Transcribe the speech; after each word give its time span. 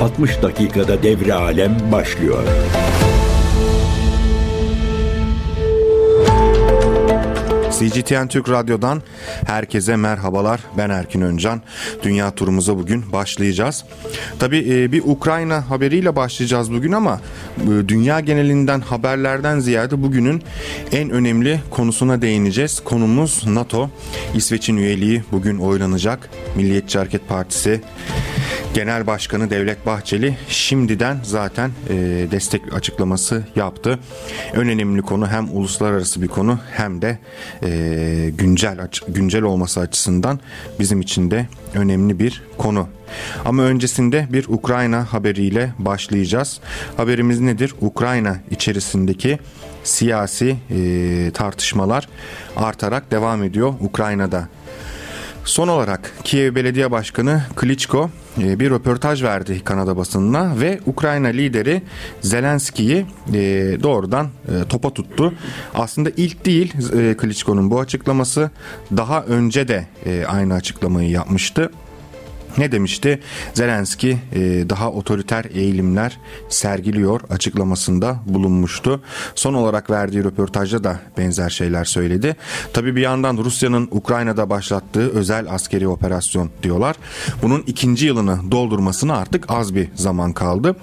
60 0.00 0.42
dakikada 0.42 1.02
devre 1.02 1.34
alem 1.34 1.76
başlıyor. 1.92 2.42
CGTN 7.78 8.26
Türk 8.28 8.48
Radyo'dan 8.48 9.02
herkese 9.46 9.96
merhabalar. 9.96 10.60
Ben 10.78 10.90
Erkin 10.90 11.20
Öncan. 11.20 11.62
Dünya 12.02 12.30
turumuza 12.30 12.76
bugün 12.78 13.12
başlayacağız. 13.12 13.84
Tabii 14.38 14.92
bir 14.92 15.02
Ukrayna 15.04 15.70
haberiyle 15.70 16.16
başlayacağız 16.16 16.72
bugün 16.72 16.92
ama 16.92 17.20
dünya 17.88 18.20
genelinden 18.20 18.80
haberlerden 18.80 19.58
ziyade 19.58 20.02
bugünün 20.02 20.42
en 20.92 21.10
önemli 21.10 21.60
konusuna 21.70 22.22
değineceğiz. 22.22 22.80
Konumuz 22.80 23.46
NATO. 23.46 23.90
İsveç'in 24.34 24.76
üyeliği 24.76 25.22
bugün 25.32 25.58
oylanacak. 25.58 26.30
Milliyetçi 26.56 26.98
Hareket 26.98 27.28
Partisi 27.28 27.80
Genel 28.74 29.06
Başkanı 29.06 29.50
Devlet 29.50 29.86
Bahçeli 29.86 30.38
şimdiden 30.48 31.20
zaten 31.22 31.70
e, 31.88 31.94
destek 32.30 32.74
açıklaması 32.74 33.44
yaptı. 33.56 33.98
En 34.54 34.60
önemli 34.60 35.02
konu 35.02 35.28
hem 35.28 35.56
uluslararası 35.56 36.22
bir 36.22 36.28
konu 36.28 36.58
hem 36.72 37.02
de 37.02 37.18
e, 37.62 38.30
güncel 38.38 38.88
güncel 39.08 39.42
olması 39.42 39.80
açısından 39.80 40.40
bizim 40.80 41.00
için 41.00 41.30
de 41.30 41.46
önemli 41.74 42.18
bir 42.18 42.42
konu. 42.58 42.88
Ama 43.44 43.62
öncesinde 43.62 44.26
bir 44.32 44.46
Ukrayna 44.48 45.12
haberiyle 45.12 45.72
başlayacağız. 45.78 46.60
Haberimiz 46.96 47.40
nedir? 47.40 47.74
Ukrayna 47.80 48.36
içerisindeki 48.50 49.38
siyasi 49.84 50.56
e, 50.70 51.30
tartışmalar 51.34 52.08
artarak 52.56 53.10
devam 53.10 53.42
ediyor 53.42 53.74
Ukrayna'da. 53.80 54.48
Son 55.48 55.68
olarak 55.68 56.12
Kiev 56.24 56.54
Belediye 56.54 56.90
Başkanı 56.90 57.42
Klitschko 57.56 58.10
e, 58.38 58.60
bir 58.60 58.70
röportaj 58.70 59.22
verdi 59.22 59.64
Kanada 59.64 59.96
basınına 59.96 60.60
ve 60.60 60.80
Ukrayna 60.86 61.28
lideri 61.28 61.82
Zelenski'yi 62.20 63.06
e, 63.34 63.38
doğrudan 63.82 64.26
e, 64.26 64.68
topa 64.68 64.94
tuttu. 64.94 65.34
Aslında 65.74 66.10
ilk 66.16 66.46
değil 66.46 66.72
Klitschko'nun 67.18 67.70
bu 67.70 67.80
açıklaması 67.80 68.50
daha 68.96 69.22
önce 69.22 69.68
de 69.68 69.86
aynı 70.26 70.54
açıklamayı 70.54 71.10
yapmıştı. 71.10 71.70
Ne 72.58 72.72
demişti? 72.72 73.20
Zelenski 73.54 74.18
e, 74.32 74.40
daha 74.70 74.90
otoriter 74.90 75.44
eğilimler 75.54 76.18
sergiliyor 76.48 77.20
açıklamasında 77.30 78.20
bulunmuştu. 78.26 79.00
Son 79.34 79.54
olarak 79.54 79.90
verdiği 79.90 80.24
röportajda 80.24 80.84
da 80.84 81.00
benzer 81.18 81.50
şeyler 81.50 81.84
söyledi. 81.84 82.36
Tabii 82.72 82.96
bir 82.96 83.00
yandan 83.00 83.36
Rusya'nın 83.36 83.88
Ukrayna'da 83.90 84.50
başlattığı 84.50 85.10
özel 85.10 85.50
askeri 85.50 85.88
operasyon 85.88 86.50
diyorlar. 86.62 86.96
Bunun 87.42 87.64
ikinci 87.66 88.06
yılını 88.06 88.50
doldurmasına 88.50 89.16
artık 89.16 89.44
az 89.48 89.74
bir 89.74 89.88
zaman 89.94 90.32
kaldı. 90.32 90.76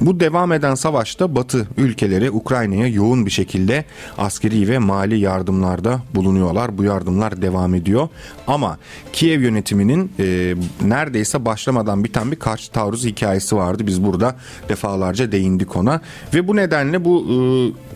Bu 0.00 0.20
devam 0.20 0.52
eden 0.52 0.74
savaşta 0.74 1.34
Batı 1.34 1.68
ülkeleri 1.76 2.30
Ukrayna'ya 2.30 2.86
yoğun 2.86 3.26
bir 3.26 3.30
şekilde 3.30 3.84
askeri 4.18 4.68
ve 4.68 4.78
mali 4.78 5.18
yardımlarda 5.18 6.02
bulunuyorlar. 6.14 6.78
Bu 6.78 6.84
yardımlar 6.84 7.42
devam 7.42 7.74
ediyor. 7.74 8.08
Ama 8.46 8.78
Kiev 9.12 9.40
yönetiminin 9.40 10.12
e, 10.18 10.54
neredeyse 10.82 11.44
başlamadan 11.44 12.04
biten 12.04 12.32
bir 12.32 12.36
karşı 12.36 12.72
taarruz 12.72 13.04
hikayesi 13.04 13.56
vardı. 13.56 13.86
Biz 13.86 14.04
burada 14.04 14.36
defalarca 14.68 15.32
değindik 15.32 15.76
ona. 15.76 16.00
Ve 16.34 16.48
bu 16.48 16.56
nedenle 16.56 17.04
bu 17.04 17.26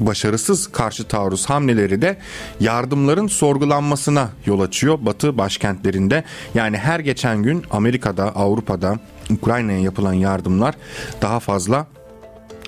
e, 0.01 0.07
başarısız 0.07 0.67
karşı 0.67 1.05
taarruz 1.05 1.47
hamleleri 1.47 2.03
de 2.03 2.19
yardımların 2.61 3.27
sorgulanmasına 3.27 4.29
yol 4.47 4.61
açıyor 4.61 4.99
Batı 5.03 5.39
başkentlerinde. 5.39 6.25
Yani 6.55 6.77
her 6.79 7.01
geçen 7.01 7.43
gün 7.43 7.63
Amerika'da, 7.71 8.37
Avrupa'da, 8.37 8.99
Ukrayna'ya 9.31 9.79
yapılan 9.79 10.13
yardımlar 10.13 10.75
daha 11.23 11.41
fazla 11.41 11.87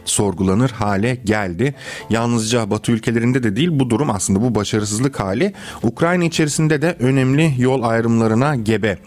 sorgulanır 0.05 0.71
hale 0.71 1.15
geldi. 1.15 1.75
Yalnızca 2.11 2.71
Batı 2.71 2.93
ülkelerinde 2.93 3.43
de 3.43 3.57
değil 3.57 3.69
bu 3.73 3.91
durum 3.91 4.11
aslında 4.11 4.43
bu 4.43 4.55
başarısızlık 4.55 5.21
hali 5.21 5.53
Ukrayna 5.83 6.25
içerisinde 6.25 6.83
de 6.83 6.97
önemli 6.99 7.55
yol 7.59 7.83
ayrımlarına 7.83 8.57
gebe. 8.57 8.99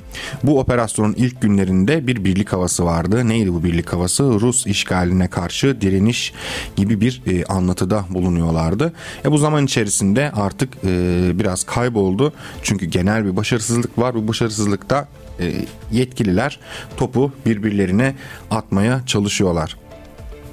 Bu 0.44 0.60
operasyonun 0.60 1.14
ilk 1.14 1.42
günlerinde 1.42 2.08
bir 2.08 2.26
birlik 2.26 2.54
havası 2.54 2.86
vardı. 2.86 3.28
Neydi 3.28 3.54
bu 3.54 3.64
birlik 3.64 3.94
havası? 3.94 4.24
Rus 4.24 4.68
işgaline 4.68 5.28
karşı 5.28 5.82
direniş 5.82 6.34
gibi 6.76 7.02
bir 7.02 7.22
e, 7.28 7.46
anlatıda 7.46 8.06
bulunuyorlardı. 8.10 8.94
E, 9.26 9.32
bu 9.32 9.38
zaman 9.38 9.66
içerisinde 9.66 10.32
artık 10.32 10.70
e, 10.86 11.32
biraz 11.34 11.64
kayboldu. 11.64 12.34
Çünkü 12.64 12.86
genel 12.86 13.26
bir 13.26 13.36
başarısızlık 13.36 14.00
var. 14.00 14.16
Bu 14.16 14.28
başarısızlıkta 14.28 15.08
e, 15.40 15.54
yetkililer 15.92 16.60
topu 16.98 17.32
birbirlerine 17.46 18.16
atmaya 18.52 19.02
çalışıyorlar. 19.06 19.78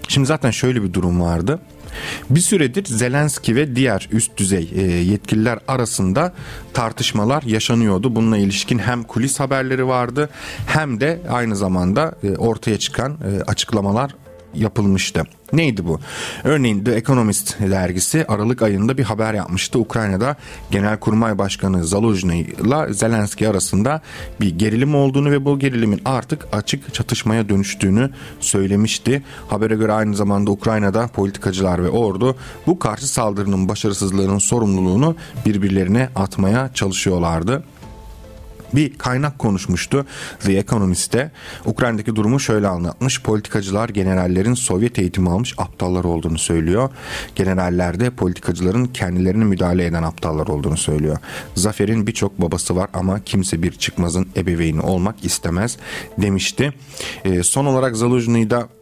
Şimdi 0.08 0.26
zaten 0.26 0.50
şöyle 0.50 0.82
bir 0.82 0.92
durum 0.92 1.20
vardı. 1.20 1.60
Bir 2.30 2.40
süredir 2.40 2.84
Zelenski 2.84 3.56
ve 3.56 3.76
diğer 3.76 4.08
üst 4.12 4.36
düzey 4.36 4.70
e, 4.74 4.80
yetkililer 4.82 5.58
arasında 5.68 6.34
tartışmalar 6.72 7.42
yaşanıyordu. 7.42 8.16
Bununla 8.16 8.38
ilişkin 8.38 8.78
hem 8.78 9.02
kulis 9.02 9.40
haberleri 9.40 9.86
vardı 9.86 10.30
hem 10.66 11.00
de 11.00 11.20
aynı 11.30 11.56
zamanda 11.56 12.14
e, 12.22 12.36
ortaya 12.36 12.78
çıkan 12.78 13.18
açıklamalar 13.46 14.14
yapılmıştı. 14.54 15.24
Neydi 15.52 15.86
bu? 15.86 16.00
Örneğin 16.44 16.84
The 16.84 16.92
Economist 16.92 17.60
dergisi 17.60 18.24
Aralık 18.28 18.62
ayında 18.62 18.98
bir 18.98 19.02
haber 19.02 19.34
yapmıştı. 19.34 19.78
Ukrayna'da 19.78 20.36
Genelkurmay 20.70 21.38
Başkanı 21.38 21.84
Zaluzhny 21.84 22.40
ile 22.40 22.92
Zelenski 22.92 23.48
arasında 23.48 24.00
bir 24.40 24.58
gerilim 24.58 24.94
olduğunu 24.94 25.30
ve 25.30 25.44
bu 25.44 25.58
gerilimin 25.58 26.00
artık 26.04 26.46
açık 26.52 26.94
çatışmaya 26.94 27.48
dönüştüğünü 27.48 28.10
söylemişti. 28.40 29.22
Habere 29.48 29.74
göre 29.74 29.92
aynı 29.92 30.16
zamanda 30.16 30.50
Ukrayna'da 30.50 31.06
politikacılar 31.06 31.84
ve 31.84 31.88
ordu 31.88 32.36
bu 32.66 32.78
karşı 32.78 33.08
saldırının 33.08 33.68
başarısızlığının 33.68 34.38
sorumluluğunu 34.38 35.16
birbirlerine 35.46 36.08
atmaya 36.16 36.70
çalışıyorlardı 36.74 37.64
bir 38.74 38.98
kaynak 38.98 39.38
konuşmuştu 39.38 40.06
The 40.40 40.52
Economist'te. 40.52 41.30
Ukrayna'daki 41.66 42.16
durumu 42.16 42.40
şöyle 42.40 42.68
anlatmış. 42.68 43.22
Politikacılar 43.22 43.88
generallerin 43.88 44.54
Sovyet 44.54 44.98
eğitimi 44.98 45.30
almış 45.30 45.54
aptallar 45.58 46.04
olduğunu 46.04 46.38
söylüyor. 46.38 46.90
Generaller 47.34 48.00
de 48.00 48.10
politikacıların 48.10 48.84
kendilerini 48.84 49.44
müdahale 49.44 49.86
eden 49.86 50.02
aptallar 50.02 50.46
olduğunu 50.46 50.76
söylüyor. 50.76 51.16
Zafer'in 51.54 52.06
birçok 52.06 52.40
babası 52.40 52.76
var 52.76 52.88
ama 52.92 53.24
kimse 53.24 53.62
bir 53.62 53.72
çıkmazın 53.72 54.28
ebeveyni 54.36 54.80
olmak 54.80 55.24
istemez 55.24 55.76
demişti. 56.18 56.72
E, 57.24 57.42
son 57.42 57.66
olarak 57.66 57.96
Zaluzhny'da 57.96 58.60
e, 58.60 58.81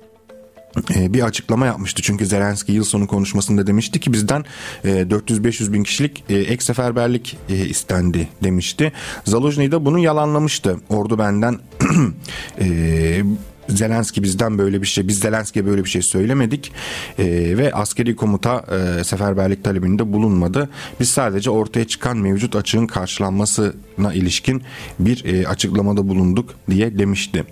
bir 0.88 1.22
açıklama 1.22 1.66
yapmıştı. 1.66 2.02
Çünkü 2.02 2.26
Zelenski 2.26 2.72
yıl 2.72 2.84
sonu 2.84 3.06
konuşmasında 3.06 3.66
demişti 3.66 4.00
ki 4.00 4.12
bizden 4.12 4.44
400-500 4.84 5.70
e, 5.70 5.72
bin 5.72 5.82
kişilik 5.82 6.24
e, 6.28 6.34
ek 6.36 6.64
seferberlik 6.64 7.38
istendi 7.48 8.28
demişti. 8.44 8.92
Zaluzhny 9.24 9.70
da 9.70 9.84
bunu 9.84 9.98
yalanlamıştı. 9.98 10.76
Ordu 10.88 11.18
benden 11.18 11.58
Zelenski 13.70 14.22
bizden 14.22 14.58
böyle 14.58 14.82
bir 14.82 14.86
şey, 14.86 15.08
biz 15.08 15.18
Zelenski'ye 15.18 15.66
böyle 15.66 15.84
bir 15.84 15.88
şey 15.88 16.02
söylemedik 16.02 16.72
e, 17.18 17.24
ve 17.58 17.72
askeri 17.72 18.16
komuta 18.16 18.64
e, 18.70 19.04
seferberlik 19.04 19.64
talebinde 19.64 20.12
bulunmadı. 20.12 20.68
Biz 21.00 21.10
sadece 21.10 21.50
ortaya 21.50 21.86
çıkan 21.86 22.16
mevcut 22.16 22.56
açığın 22.56 22.86
karşılanmasına 22.86 24.14
ilişkin 24.14 24.62
bir 24.98 25.24
e, 25.24 25.48
açıklamada 25.48 26.08
bulunduk 26.08 26.54
diye 26.70 26.98
demişti. 26.98 27.44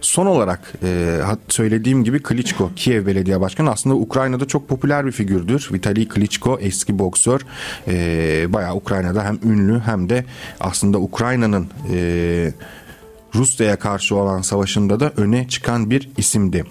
Son 0.00 0.26
olarak 0.26 0.72
e, 0.82 1.20
söylediğim 1.48 2.04
gibi 2.04 2.22
Klitschko, 2.22 2.70
Kiev 2.76 3.06
Belediye 3.06 3.40
Başkanı 3.40 3.70
aslında 3.70 3.96
Ukrayna'da 3.96 4.44
çok 4.44 4.68
popüler 4.68 5.06
bir 5.06 5.12
figürdür. 5.12 5.68
Vitali 5.72 6.08
Klitschko 6.08 6.58
eski 6.60 6.98
boksör. 6.98 7.40
E, 7.88 8.52
bayağı 8.52 8.74
Ukrayna'da 8.74 9.24
hem 9.24 9.38
ünlü 9.44 9.80
hem 9.80 10.08
de 10.08 10.24
aslında 10.60 10.98
Ukrayna'nın 10.98 11.68
e, 11.92 12.52
Rusya'ya 13.34 13.78
karşı 13.78 14.16
olan 14.16 14.42
savaşında 14.42 15.00
da 15.00 15.12
öne 15.16 15.48
çıkan 15.48 15.90
bir 15.90 16.10
isimdi. 16.16 16.64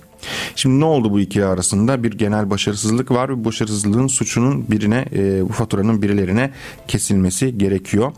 Şimdi 0.55 0.79
ne 0.79 0.85
oldu 0.85 1.11
bu 1.11 1.19
ikili 1.19 1.45
arasında? 1.45 2.03
Bir 2.03 2.11
genel 2.11 2.49
başarısızlık 2.49 3.11
var 3.11 3.29
ve 3.29 3.45
başarısızlığın 3.45 4.07
suçunun 4.07 4.65
birine, 4.71 5.05
e, 5.13 5.49
bu 5.49 5.53
faturanın 5.53 6.01
birilerine 6.01 6.51
kesilmesi 6.87 7.57
gerekiyor. 7.57 8.11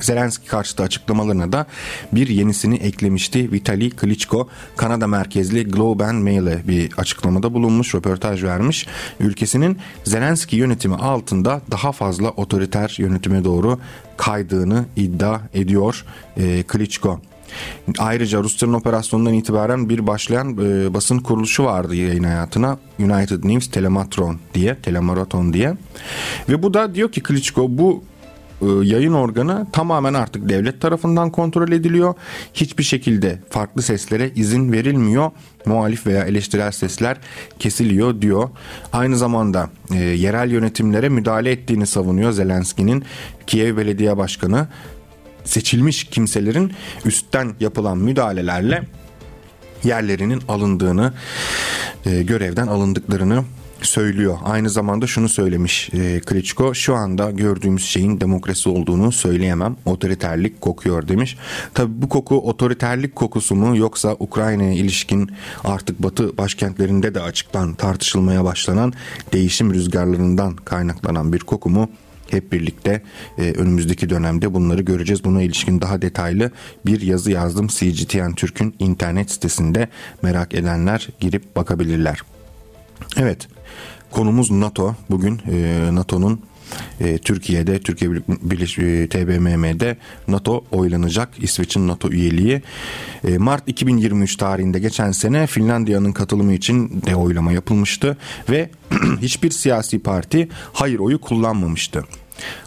Zelenski 0.00 0.48
karşıtı 0.48 0.82
açıklamalarına 0.82 1.52
da 1.52 1.66
bir 2.12 2.28
yenisini 2.28 2.76
eklemişti. 2.76 3.52
Vitali 3.52 3.90
Klitschko 3.90 4.48
Kanada 4.76 5.06
merkezli 5.06 5.64
Globe 5.64 6.04
and 6.04 6.22
Mail'e 6.22 6.68
bir 6.68 6.92
açıklamada 6.96 7.54
bulunmuş, 7.54 7.94
röportaj 7.94 8.44
vermiş. 8.44 8.86
Ülkesinin 9.20 9.78
Zelenski 10.04 10.56
yönetimi 10.56 10.96
altında 10.96 11.60
daha 11.70 11.92
fazla 11.92 12.28
otoriter 12.28 12.94
yönetime 12.98 13.44
doğru 13.44 13.78
kaydığını 14.16 14.84
iddia 14.96 15.40
ediyor 15.54 16.04
e, 16.36 16.62
Klitschko. 16.62 17.20
Ayrıca 17.98 18.42
Rusya'nın 18.42 18.74
operasyonundan 18.74 19.34
itibaren 19.34 19.88
bir 19.88 20.06
başlayan 20.06 20.52
e, 20.52 20.94
basın 20.94 21.18
kuruluşu 21.18 21.64
vardı 21.64 21.94
yayın 21.94 22.24
hayatına. 22.24 22.78
United 22.98 23.44
News 23.44 23.70
Telematron 23.70 24.38
diye, 24.54 24.74
Telemaraton 24.74 25.52
diye. 25.52 25.74
Ve 26.48 26.62
bu 26.62 26.74
da 26.74 26.94
diyor 26.94 27.12
ki 27.12 27.22
Klitschko 27.22 27.66
bu 27.68 28.04
yayın 28.62 29.12
organı 29.12 29.66
tamamen 29.72 30.14
artık 30.14 30.48
devlet 30.48 30.80
tarafından 30.80 31.30
kontrol 31.30 31.72
ediliyor. 31.72 32.14
Hiçbir 32.54 32.82
şekilde 32.84 33.38
farklı 33.50 33.82
seslere 33.82 34.30
izin 34.34 34.72
verilmiyor. 34.72 35.30
Muhalif 35.66 36.06
veya 36.06 36.24
eleştirel 36.24 36.70
sesler 36.70 37.16
kesiliyor 37.58 38.20
diyor. 38.22 38.50
Aynı 38.92 39.16
zamanda 39.16 39.70
e, 39.94 39.96
yerel 39.96 40.50
yönetimlere 40.50 41.08
müdahale 41.08 41.50
ettiğini 41.50 41.86
savunuyor 41.86 42.32
Zelenski'nin 42.32 43.04
Kiev 43.46 43.76
Belediye 43.76 44.16
Başkanı. 44.16 44.68
Seçilmiş 45.44 46.04
kimselerin 46.04 46.72
üstten 47.04 47.54
yapılan 47.60 47.98
müdahalelerle 47.98 48.82
yerlerinin 49.84 50.42
alındığını, 50.48 51.12
e, 52.06 52.22
görevden 52.22 52.66
alındıklarını 52.66 53.44
söylüyor. 53.86 54.38
Aynı 54.44 54.70
zamanda 54.70 55.06
şunu 55.06 55.28
söylemiş 55.28 55.90
e, 55.92 56.20
Klitschko 56.20 56.74
şu 56.74 56.94
anda 56.94 57.30
gördüğümüz 57.30 57.84
şeyin 57.84 58.20
demokrasi 58.20 58.68
olduğunu 58.68 59.12
söyleyemem. 59.12 59.76
Otoriterlik 59.84 60.60
kokuyor 60.60 61.08
demiş. 61.08 61.36
Tabi 61.74 62.02
bu 62.02 62.08
koku 62.08 62.48
otoriterlik 62.48 63.16
kokusu 63.16 63.54
mu 63.54 63.76
yoksa 63.76 64.16
Ukrayna'ya 64.18 64.72
ilişkin 64.72 65.30
artık 65.64 66.02
batı 66.02 66.38
başkentlerinde 66.38 67.14
de 67.14 67.20
açıktan 67.20 67.74
tartışılmaya 67.74 68.44
başlanan 68.44 68.92
değişim 69.32 69.74
rüzgarlarından 69.74 70.56
kaynaklanan 70.56 71.32
bir 71.32 71.40
koku 71.40 71.70
mu? 71.70 71.90
hep 72.30 72.52
birlikte 72.52 73.02
e, 73.38 73.42
önümüzdeki 73.52 74.10
dönemde 74.10 74.54
bunları 74.54 74.82
göreceğiz. 74.82 75.24
Buna 75.24 75.42
ilişkin 75.42 75.80
daha 75.80 76.02
detaylı 76.02 76.50
bir 76.86 77.00
yazı 77.00 77.30
yazdım. 77.30 77.66
CGTN 77.66 78.32
Türk'ün 78.32 78.74
internet 78.78 79.30
sitesinde 79.30 79.88
merak 80.22 80.54
edenler 80.54 81.08
girip 81.20 81.56
bakabilirler. 81.56 82.20
Evet 83.16 83.48
konumuz 84.12 84.50
NATO. 84.50 84.94
Bugün 85.10 85.40
e, 85.52 85.88
NATO'nun 85.94 86.40
e, 87.00 87.18
Türkiye'de, 87.18 87.78
Türkiye 87.78 88.10
Birleş 88.28 88.74
TBMM'de 89.10 89.96
NATO 90.28 90.64
oylanacak. 90.70 91.28
İsveç'in 91.38 91.88
NATO 91.88 92.10
üyeliği. 92.10 92.62
E, 93.28 93.38
Mart 93.38 93.68
2023 93.68 94.36
tarihinde 94.36 94.78
geçen 94.78 95.12
sene 95.12 95.46
Finlandiya'nın 95.46 96.12
katılımı 96.12 96.52
için 96.52 97.02
de 97.06 97.16
oylama 97.16 97.52
yapılmıştı 97.52 98.16
ve 98.50 98.70
hiçbir 99.20 99.50
siyasi 99.50 99.98
parti 99.98 100.48
hayır 100.72 100.98
oyu 100.98 101.20
kullanmamıştı. 101.20 102.04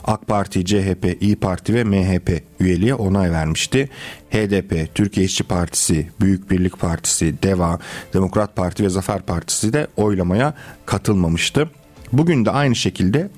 AK 0.03 0.27
Parti, 0.27 0.65
CHP, 0.65 1.17
İyi 1.21 1.35
Parti 1.35 1.73
ve 1.73 1.83
MHP 1.83 2.43
üyeliğe 2.59 2.93
onay 2.95 3.31
vermişti. 3.31 3.89
HDP, 4.29 4.95
Türkiye 4.95 5.25
İşçi 5.25 5.43
Partisi, 5.43 6.07
Büyük 6.21 6.51
Birlik 6.51 6.79
Partisi, 6.79 7.43
DEVA, 7.43 7.79
Demokrat 8.13 8.55
Parti 8.55 8.83
ve 8.83 8.89
Zafer 8.89 9.21
Partisi 9.21 9.73
de 9.73 9.87
oylamaya 9.97 10.53
katılmamıştı. 10.85 11.69
Bugün 12.13 12.45
de 12.45 12.51
aynı 12.51 12.75
şekilde 12.75 13.29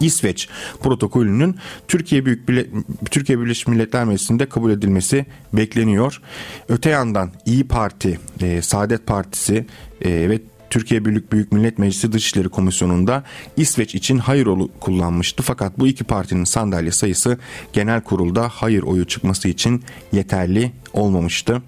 İsveç 0.00 0.48
protokolünün 0.82 1.56
Türkiye 1.88 2.26
Büyük 2.26 2.48
Bile 2.48 2.66
Türkiye 3.10 3.40
Birleşmiş 3.40 3.66
Milletler 3.66 4.04
Meclisi'nde 4.04 4.48
kabul 4.48 4.70
edilmesi 4.70 5.26
bekleniyor. 5.52 6.22
Öte 6.68 6.90
yandan 6.90 7.32
İyi 7.46 7.68
Parti, 7.68 8.18
e, 8.40 8.62
Saadet 8.62 9.06
Partisi 9.06 9.66
e, 10.00 10.10
ve 10.10 10.40
Türkiye 10.70 11.04
Büyük 11.04 11.32
Büyük 11.32 11.52
Millet 11.52 11.78
Meclisi 11.78 12.12
Dışişleri 12.12 12.48
Komisyonu'nda 12.48 13.24
İsveç 13.56 13.94
için 13.94 14.18
hayır 14.18 14.46
oyu 14.46 14.70
kullanmıştı. 14.80 15.42
Fakat 15.42 15.78
bu 15.78 15.86
iki 15.86 16.04
partinin 16.04 16.44
sandalye 16.44 16.92
sayısı 16.92 17.38
genel 17.72 18.00
kurulda 18.00 18.48
hayır 18.48 18.82
oyu 18.82 19.04
çıkması 19.06 19.48
için 19.48 19.82
yeterli 20.12 20.72
olmamıştı. 20.92 21.62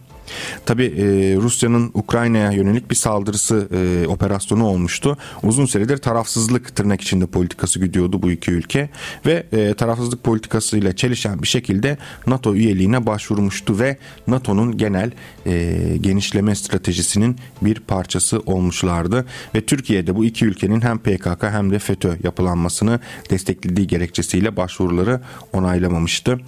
Tabi 0.67 0.85
e, 0.85 1.37
Rusya'nın 1.37 1.91
Ukrayna'ya 1.95 2.53
yönelik 2.53 2.91
bir 2.91 2.95
saldırısı 2.95 3.69
e, 3.73 4.07
operasyonu 4.07 4.65
olmuştu. 4.65 5.17
Uzun 5.43 5.67
süredir 5.67 5.97
tarafsızlık 5.97 6.77
tırnak 6.77 7.01
içinde 7.01 7.27
politikası 7.27 7.81
gidiyordu 7.81 8.23
bu 8.23 8.31
iki 8.31 8.51
ülke 8.51 8.91
ve 9.27 9.47
e, 9.53 9.75
tarafsızlık 9.75 10.25
politikasıyla 10.25 10.97
çelişen 10.97 11.43
bir 11.43 11.49
şekilde 11.49 11.99
NATO 12.27 12.55
üyeliğine 12.55 13.07
başvurmuştu 13.07 13.79
ve 13.79 13.97
NATO'nun 14.27 14.77
genel 14.77 15.11
e, 15.47 15.97
genişleme 16.01 16.55
stratejisinin 16.55 17.37
bir 17.63 17.81
parçası 17.81 18.41
olmuşlardı 18.47 19.27
ve 19.55 19.61
Türkiye'de 19.61 20.17
bu 20.17 20.25
iki 20.25 20.45
ülkenin 20.45 20.81
hem 20.81 20.99
PKK 20.99 21.43
hem 21.43 21.71
de 21.71 21.79
FETÖ 21.79 22.17
yapılanmasını 22.23 23.01
desteklediği 23.31 23.87
gerekçesiyle 23.87 24.57
başvuruları 24.57 25.21
onaylamamıştı 25.53 26.41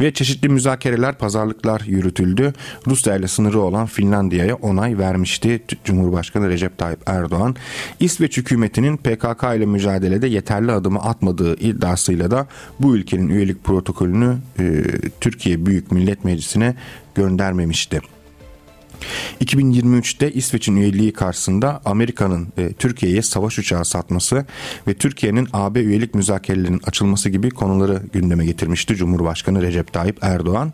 ve 0.00 0.14
çeşitli 0.14 0.48
müzakereler, 0.48 1.18
pazarlıklar 1.18 1.80
yürütüldü. 1.80 2.52
Rusya 2.86 3.14
ile 3.22 3.28
sınırı 3.28 3.60
olan 3.60 3.86
Finlandiya'ya 3.86 4.54
onay 4.54 4.98
vermişti 4.98 5.62
Cumhurbaşkanı 5.84 6.48
Recep 6.48 6.78
Tayyip 6.78 7.00
Erdoğan. 7.06 7.56
İsveç 8.00 8.36
hükümetinin 8.36 8.96
PKK 8.96 9.42
ile 9.56 9.66
mücadelede 9.66 10.26
yeterli 10.26 10.72
adımı 10.72 10.98
atmadığı 10.98 11.56
iddiasıyla 11.56 12.30
da 12.30 12.46
bu 12.80 12.96
ülkenin 12.96 13.28
üyelik 13.28 13.64
protokolünü 13.64 14.38
e, 14.58 14.82
Türkiye 15.20 15.66
Büyük 15.66 15.92
Millet 15.92 16.24
Meclisi'ne 16.24 16.74
göndermemişti. 17.14 18.00
2023'te 19.40 20.32
İsveç'in 20.32 20.76
üyeliği 20.76 21.12
karşısında 21.12 21.80
Amerika'nın 21.84 22.48
e, 22.58 22.72
Türkiye'ye 22.72 23.22
savaş 23.22 23.58
uçağı 23.58 23.84
satması 23.84 24.46
ve 24.88 24.94
Türkiye'nin 24.94 25.48
AB 25.52 25.80
üyelik 25.80 26.14
müzakerelerinin 26.14 26.80
açılması 26.86 27.28
gibi 27.28 27.50
konuları 27.50 28.02
gündeme 28.12 28.44
getirmişti 28.44 28.96
Cumhurbaşkanı 28.96 29.62
Recep 29.62 29.92
Tayyip 29.92 30.18
Erdoğan. 30.24 30.72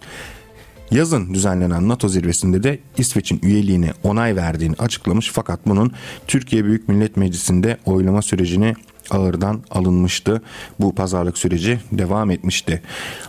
Yazın 0.90 1.34
düzenlenen 1.34 1.88
NATO 1.88 2.08
zirvesinde 2.08 2.62
de 2.62 2.78
İsveç'in 2.98 3.40
üyeliğine 3.42 3.92
onay 4.02 4.36
verdiğini 4.36 4.74
açıklamış 4.78 5.30
fakat 5.32 5.60
bunun 5.66 5.92
Türkiye 6.26 6.64
Büyük 6.64 6.88
Millet 6.88 7.16
Meclisi'nde 7.16 7.78
oylama 7.86 8.22
sürecini 8.22 8.74
ağırdan 9.10 9.62
alınmıştı. 9.70 10.42
Bu 10.80 10.94
pazarlık 10.94 11.38
süreci 11.38 11.80
devam 11.92 12.30
etmişti. 12.30 12.82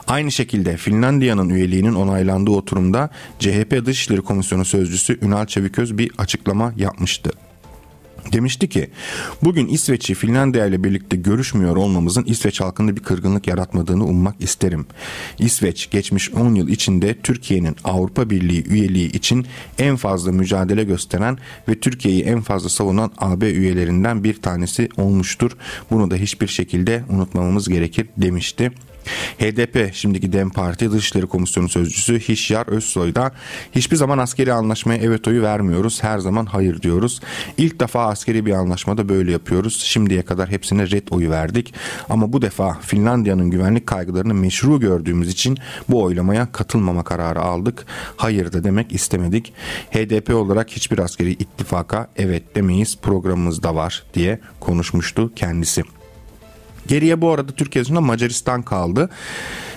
Aynı 0.07 0.31
şekilde 0.31 0.77
Finlandiya'nın 0.77 1.49
üyeliğinin 1.49 1.95
onaylandığı 1.95 2.51
oturumda 2.51 3.09
CHP 3.39 3.85
Dışişleri 3.85 4.21
Komisyonu 4.21 4.65
Sözcüsü 4.65 5.19
Ünal 5.25 5.45
Çeviköz 5.45 5.97
bir 5.97 6.11
açıklama 6.17 6.73
yapmıştı. 6.77 7.31
Demişti 8.33 8.69
ki 8.69 8.89
bugün 9.43 9.67
İsveç'i 9.67 10.13
Finlandiya 10.13 10.65
ile 10.65 10.83
birlikte 10.83 11.17
görüşmüyor 11.17 11.75
olmamızın 11.75 12.23
İsveç 12.23 12.61
halkında 12.61 12.95
bir 12.95 13.01
kırgınlık 13.01 13.47
yaratmadığını 13.47 14.05
ummak 14.05 14.35
isterim. 14.39 14.85
İsveç 15.39 15.89
geçmiş 15.89 16.33
10 16.33 16.55
yıl 16.55 16.67
içinde 16.67 17.15
Türkiye'nin 17.23 17.75
Avrupa 17.83 18.29
Birliği 18.29 18.67
üyeliği 18.67 19.11
için 19.11 19.45
en 19.79 19.95
fazla 19.95 20.31
mücadele 20.31 20.83
gösteren 20.83 21.37
ve 21.67 21.79
Türkiye'yi 21.79 22.23
en 22.23 22.41
fazla 22.41 22.69
savunan 22.69 23.11
AB 23.17 23.51
üyelerinden 23.51 24.23
bir 24.23 24.41
tanesi 24.41 24.89
olmuştur. 24.97 25.51
Bunu 25.91 26.11
da 26.11 26.15
hiçbir 26.15 26.47
şekilde 26.47 27.03
unutmamamız 27.09 27.69
gerekir 27.69 28.07
demişti. 28.17 28.71
HDP 29.39 29.93
şimdiki 29.93 30.33
DEM 30.33 30.49
Parti 30.49 30.91
Dışişleri 30.91 31.27
Komisyonu 31.27 31.69
Sözcüsü 31.69 32.19
Hişyar 32.19 32.67
Özsoy 32.67 33.15
da 33.15 33.31
hiçbir 33.71 33.95
zaman 33.95 34.17
askeri 34.17 34.53
anlaşmaya 34.53 34.99
evet 35.03 35.27
oyu 35.27 35.41
vermiyoruz. 35.41 36.03
Her 36.03 36.19
zaman 36.19 36.45
hayır 36.45 36.81
diyoruz. 36.81 37.21
İlk 37.57 37.79
defa 37.79 38.05
askeri 38.05 38.45
bir 38.45 38.53
anlaşmada 38.53 39.09
böyle 39.09 39.31
yapıyoruz. 39.31 39.81
Şimdiye 39.83 40.21
kadar 40.21 40.49
hepsine 40.49 40.91
red 40.91 41.07
oyu 41.11 41.29
verdik. 41.29 41.73
Ama 42.09 42.33
bu 42.33 42.41
defa 42.41 42.77
Finlandiya'nın 42.81 43.49
güvenlik 43.49 43.87
kaygılarını 43.87 44.33
meşru 44.33 44.79
gördüğümüz 44.79 45.29
için 45.29 45.57
bu 45.89 46.03
oylamaya 46.03 46.51
katılmama 46.51 47.03
kararı 47.03 47.39
aldık. 47.39 47.85
Hayır 48.17 48.51
da 48.51 48.63
demek 48.63 48.91
istemedik. 48.91 49.53
HDP 49.91 50.33
olarak 50.35 50.69
hiçbir 50.69 50.99
askeri 50.99 51.31
ittifaka 51.31 52.07
evet 52.17 52.55
demeyiz 52.55 52.97
programımızda 53.01 53.75
var 53.75 54.03
diye 54.13 54.39
konuşmuştu 54.59 55.31
kendisi. 55.35 55.83
Geriye 56.89 57.21
bu 57.21 57.31
arada 57.31 57.51
Türkiye 57.51 57.83
dışında 57.83 58.01
Macaristan 58.01 58.61
kaldı. 58.61 59.09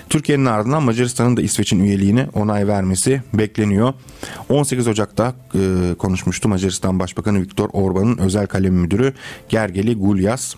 Türkiye'nin 0.09 0.45
ardından 0.45 0.83
Macaristan'ın 0.83 1.37
da 1.37 1.41
İsveç'in 1.41 1.83
üyeliğine 1.83 2.27
onay 2.33 2.67
vermesi 2.67 3.21
bekleniyor. 3.33 3.93
18 4.49 4.87
Ocak'ta 4.87 5.35
e, 5.55 5.93
konuşmuştu 5.97 6.49
Macaristan 6.49 6.99
Başbakanı 6.99 7.41
Viktor 7.41 7.69
Orban'ın 7.73 8.17
özel 8.17 8.47
kalem 8.47 8.73
müdürü 8.73 9.13
Gergeli 9.49 9.95
Gulyas. 9.95 10.55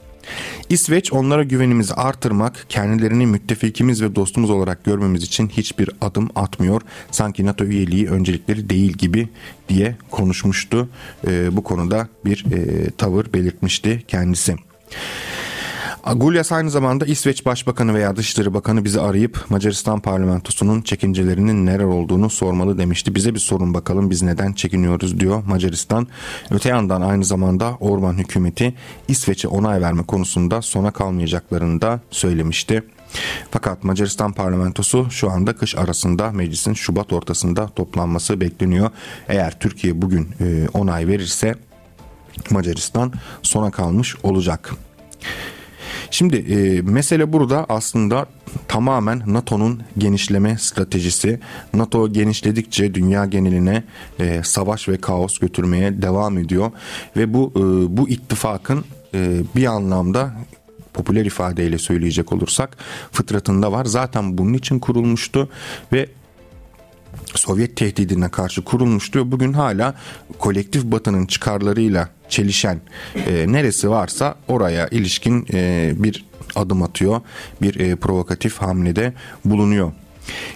İsveç 0.70 1.14
onlara 1.14 1.44
güvenimizi 1.44 1.94
artırmak, 1.94 2.66
kendilerini 2.70 3.26
müttefikimiz 3.26 4.02
ve 4.02 4.16
dostumuz 4.16 4.50
olarak 4.50 4.84
görmemiz 4.84 5.24
için 5.24 5.48
hiçbir 5.48 5.90
adım 6.02 6.30
atmıyor. 6.36 6.82
Sanki 7.12 7.46
NATO 7.46 7.66
üyeliği 7.66 8.10
öncelikleri 8.10 8.70
değil 8.70 8.94
gibi 8.94 9.30
diye 9.70 9.96
konuşmuştu. 10.12 10.90
E, 11.28 11.58
bu 11.58 11.64
konuda 11.64 12.08
bir 12.26 12.46
e, 12.52 12.90
tavır 12.92 13.34
belirtmişti 13.34 14.04
kendisi. 14.08 14.56
Gulyas 16.14 16.52
aynı 16.52 16.70
zamanda 16.70 17.06
İsveç 17.06 17.46
Başbakanı 17.46 17.94
veya 17.94 18.16
Dışişleri 18.16 18.54
Bakanı 18.54 18.86
bizi 18.86 19.02
arayıp 19.02 19.46
Macaristan 19.50 20.00
parlamentosunun 20.00 20.82
çekincelerinin 20.82 21.66
neler 21.66 21.84
olduğunu 21.84 22.30
sormalı 22.30 22.78
demişti. 22.78 23.16
Bize 23.16 23.34
bir 23.34 23.40
sorun 23.40 23.74
bakalım 23.74 24.10
biz 24.10 24.22
neden 24.22 24.54
çekiniyoruz 24.54 25.20
diyor 25.20 25.44
Macaristan. 25.48 26.08
Öte 26.52 26.70
yandan 26.70 27.02
aynı 27.02 27.26
zamanda 27.26 27.78
Orban 27.80 28.14
hükümeti 28.14 28.74
İsveç'e 29.08 29.48
onay 29.48 29.82
verme 29.82 30.04
konusunda 30.04 30.62
sona 30.62 30.92
kalmayacaklarını 30.92 31.82
da 31.82 32.00
söylemişti. 32.12 32.84
Fakat 33.52 33.84
Macaristan 33.84 34.34
parlamentosu 34.34 35.08
şu 35.12 35.32
anda 35.32 35.56
kış 35.56 35.76
arasında 35.76 36.32
meclisin 36.32 36.74
Şubat 36.74 37.14
ortasında 37.14 37.68
toplanması 37.68 38.42
bekleniyor. 38.42 38.90
Eğer 39.28 39.60
Türkiye 39.60 40.02
bugün 40.02 40.30
e, 40.40 40.68
onay 40.74 41.08
verirse 41.08 41.56
Macaristan 42.50 43.14
sona 43.42 43.72
kalmış 43.72 44.16
olacak. 44.24 44.72
Şimdi 46.16 46.36
e, 46.38 46.82
mesele 46.82 47.34
burada 47.34 47.66
aslında 47.70 48.26
tamamen 48.68 49.22
NATO'nun 49.28 49.84
genişleme 49.98 50.58
stratejisi. 50.58 51.40
NATO 51.74 52.14
genişledikçe 52.14 52.94
dünya 52.94 53.26
geneline 53.26 53.84
e, 54.20 54.44
savaş 54.44 54.90
ve 54.90 54.98
kaos 54.98 55.38
götürmeye 55.38 56.02
devam 56.02 56.38
ediyor 56.38 56.72
ve 57.18 57.34
bu 57.34 57.54
e, 57.56 57.60
bu 57.98 58.10
ittifakın 58.10 58.86
e, 59.14 59.42
bir 59.56 59.66
anlamda 59.66 60.34
popüler 60.94 61.26
ifadeyle 61.26 61.78
söyleyecek 61.78 62.34
olursak 62.34 62.78
fıtratında 63.12 63.72
var. 63.72 63.86
Zaten 63.86 64.38
bunun 64.38 64.54
için 64.54 64.80
kurulmuştu 64.80 65.50
ve 65.94 66.10
Sovyet 67.36 67.78
tehdidine 67.78 68.30
karşı 68.30 68.64
kurulmuştu. 68.64 69.32
Bugün 69.32 69.54
hala 69.54 69.96
kolektif 70.40 70.84
batının 70.84 71.26
çıkarlarıyla 71.26 72.10
çelişen 72.30 72.82
e, 73.16 73.52
neresi 73.52 73.90
varsa 73.90 74.36
oraya 74.48 74.88
ilişkin 74.88 75.48
e, 75.54 75.94
bir 75.96 76.26
adım 76.56 76.84
atıyor. 76.84 77.22
Bir 77.62 77.80
e, 77.80 77.96
provokatif 77.96 78.58
hamlede 78.58 79.14
bulunuyor. 79.46 79.92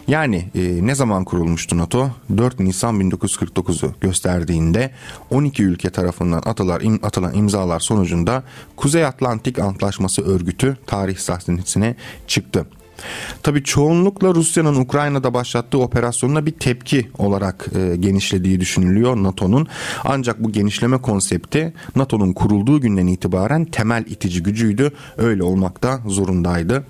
Yani 0.07 0.49
e, 0.55 0.87
ne 0.87 0.95
zaman 0.95 1.25
kurulmuştu 1.25 1.77
NATO? 1.77 2.11
4 2.37 2.59
Nisan 2.59 3.01
1949'u 3.01 3.93
gösterdiğinde 4.01 4.91
12 5.29 5.63
ülke 5.63 5.89
tarafından 5.89 6.41
atılar, 6.45 6.81
im, 6.81 6.99
atılan 7.03 7.33
imzalar 7.33 7.79
sonucunda 7.79 8.43
Kuzey 8.75 9.05
Atlantik 9.05 9.59
Antlaşması 9.59 10.21
örgütü 10.21 10.77
tarih 10.87 11.17
sahnesine 11.17 11.95
çıktı. 12.27 12.65
Tabii 13.43 13.63
çoğunlukla 13.63 14.35
Rusya'nın 14.35 14.75
Ukrayna'da 14.75 15.33
başlattığı 15.33 15.77
operasyonuna 15.79 16.45
bir 16.45 16.51
tepki 16.51 17.09
olarak 17.17 17.65
e, 17.75 17.95
genişlediği 17.95 18.59
düşünülüyor 18.59 19.15
NATO'nun. 19.15 19.67
Ancak 20.03 20.43
bu 20.43 20.51
genişleme 20.51 20.97
konsepti 20.97 21.73
NATO'nun 21.95 22.33
kurulduğu 22.33 22.81
günden 22.81 23.07
itibaren 23.07 23.65
temel 23.65 24.05
itici 24.07 24.43
gücüydü. 24.43 24.91
Öyle 25.17 25.43
olmakta 25.43 25.99
zorundaydı. 26.05 26.83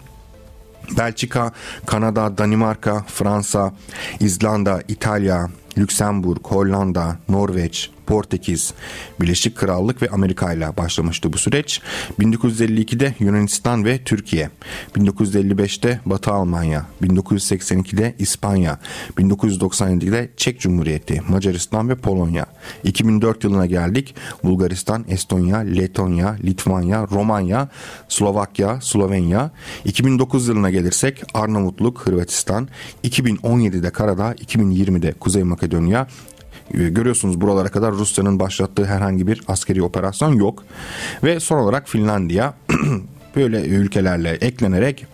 Belçika, 0.98 1.52
Kanada, 1.86 2.38
Danimarka, 2.38 3.04
Fransa, 3.08 3.74
İzlanda, 4.20 4.82
İtalya, 4.88 5.50
Lüksemburg, 5.80 6.40
Hollanda, 6.44 7.18
Norveç, 7.30 7.90
Portekiz, 8.10 8.74
Birleşik 9.22 9.56
Krallık 9.56 10.02
ve 10.02 10.10
Amerika 10.10 10.54
ile 10.54 10.78
başlamıştı 10.78 11.34
bu 11.34 11.38
süreç. 11.38 11.82
1952'de 12.20 13.16
Yunanistan 13.20 13.86
ve 13.86 14.04
Türkiye, 14.04 14.50
1955'te 14.96 16.00
Batı 16.06 16.32
Almanya, 16.32 16.86
1982'de 17.04 18.16
İspanya, 18.20 18.80
1997'de 19.18 20.30
Çek 20.38 20.60
Cumhuriyeti, 20.60 21.22
Macaristan 21.30 21.90
ve 21.90 21.96
Polonya. 21.96 22.46
2004 22.84 23.44
yılına 23.44 23.66
geldik. 23.66 24.16
Bulgaristan, 24.44 25.06
Estonya, 25.08 25.58
Letonya, 25.58 26.36
Litvanya, 26.44 27.08
Romanya, 27.12 27.70
Slovakya, 28.08 28.82
Slovenya. 28.82 29.52
2009 29.86 30.48
yılına 30.48 30.70
gelirsek 30.70 31.24
Arnavutluk, 31.34 32.00
Hırvatistan. 32.08 32.68
2017'de 33.04 33.90
Karadağ, 33.90 34.34
2020'de 34.34 35.12
Kuzey 35.12 35.44
Makedonya, 35.44 35.69
ee, 36.74 36.90
görüyorsunuz 36.90 37.42
buralara 37.42 37.70
kadar 37.70 37.92
Rusya'nın 37.92 38.40
başlattığı 38.40 38.86
herhangi 38.86 39.28
bir 39.28 39.42
askeri 39.48 39.84
operasyon 39.84 40.34
yok. 40.34 40.64
Ve 41.24 41.40
son 41.40 41.58
olarak 41.58 41.90
Finlandiya 41.90 42.54
böyle 43.36 43.66
ülkelerle 43.66 44.30
eklenerek 44.30 45.06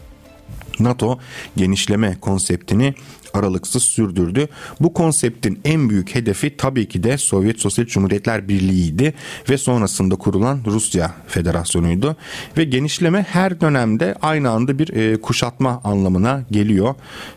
NATO 0.80 1.20
genişleme 1.56 2.18
konseptini 2.22 2.94
aralıksız 3.36 3.84
sürdürdü. 3.84 4.48
Bu 4.80 4.94
konseptin 4.94 5.60
en 5.66 5.90
büyük 5.90 6.16
hedefi 6.16 6.58
tabii 6.58 6.88
ki 6.88 7.04
de 7.04 7.18
Sovyet 7.18 7.60
Sosyalist 7.60 7.94
Cumhuriyetler 7.94 8.48
Birliği'ydi 8.48 9.14
ve 9.50 9.58
sonrasında 9.58 10.16
kurulan 10.16 10.60
Rusya 10.66 11.16
Federasyonu'ydu. 11.28 12.16
Ve 12.58 12.64
genişleme 12.64 13.26
her 13.30 13.62
dönemde 13.62 14.16
aynı 14.22 14.50
anda 14.50 14.80
bir 14.80 14.94
e, 14.94 15.22
kuşatma 15.22 15.82
anlamına 15.84 16.44
geliyor. 16.52 16.96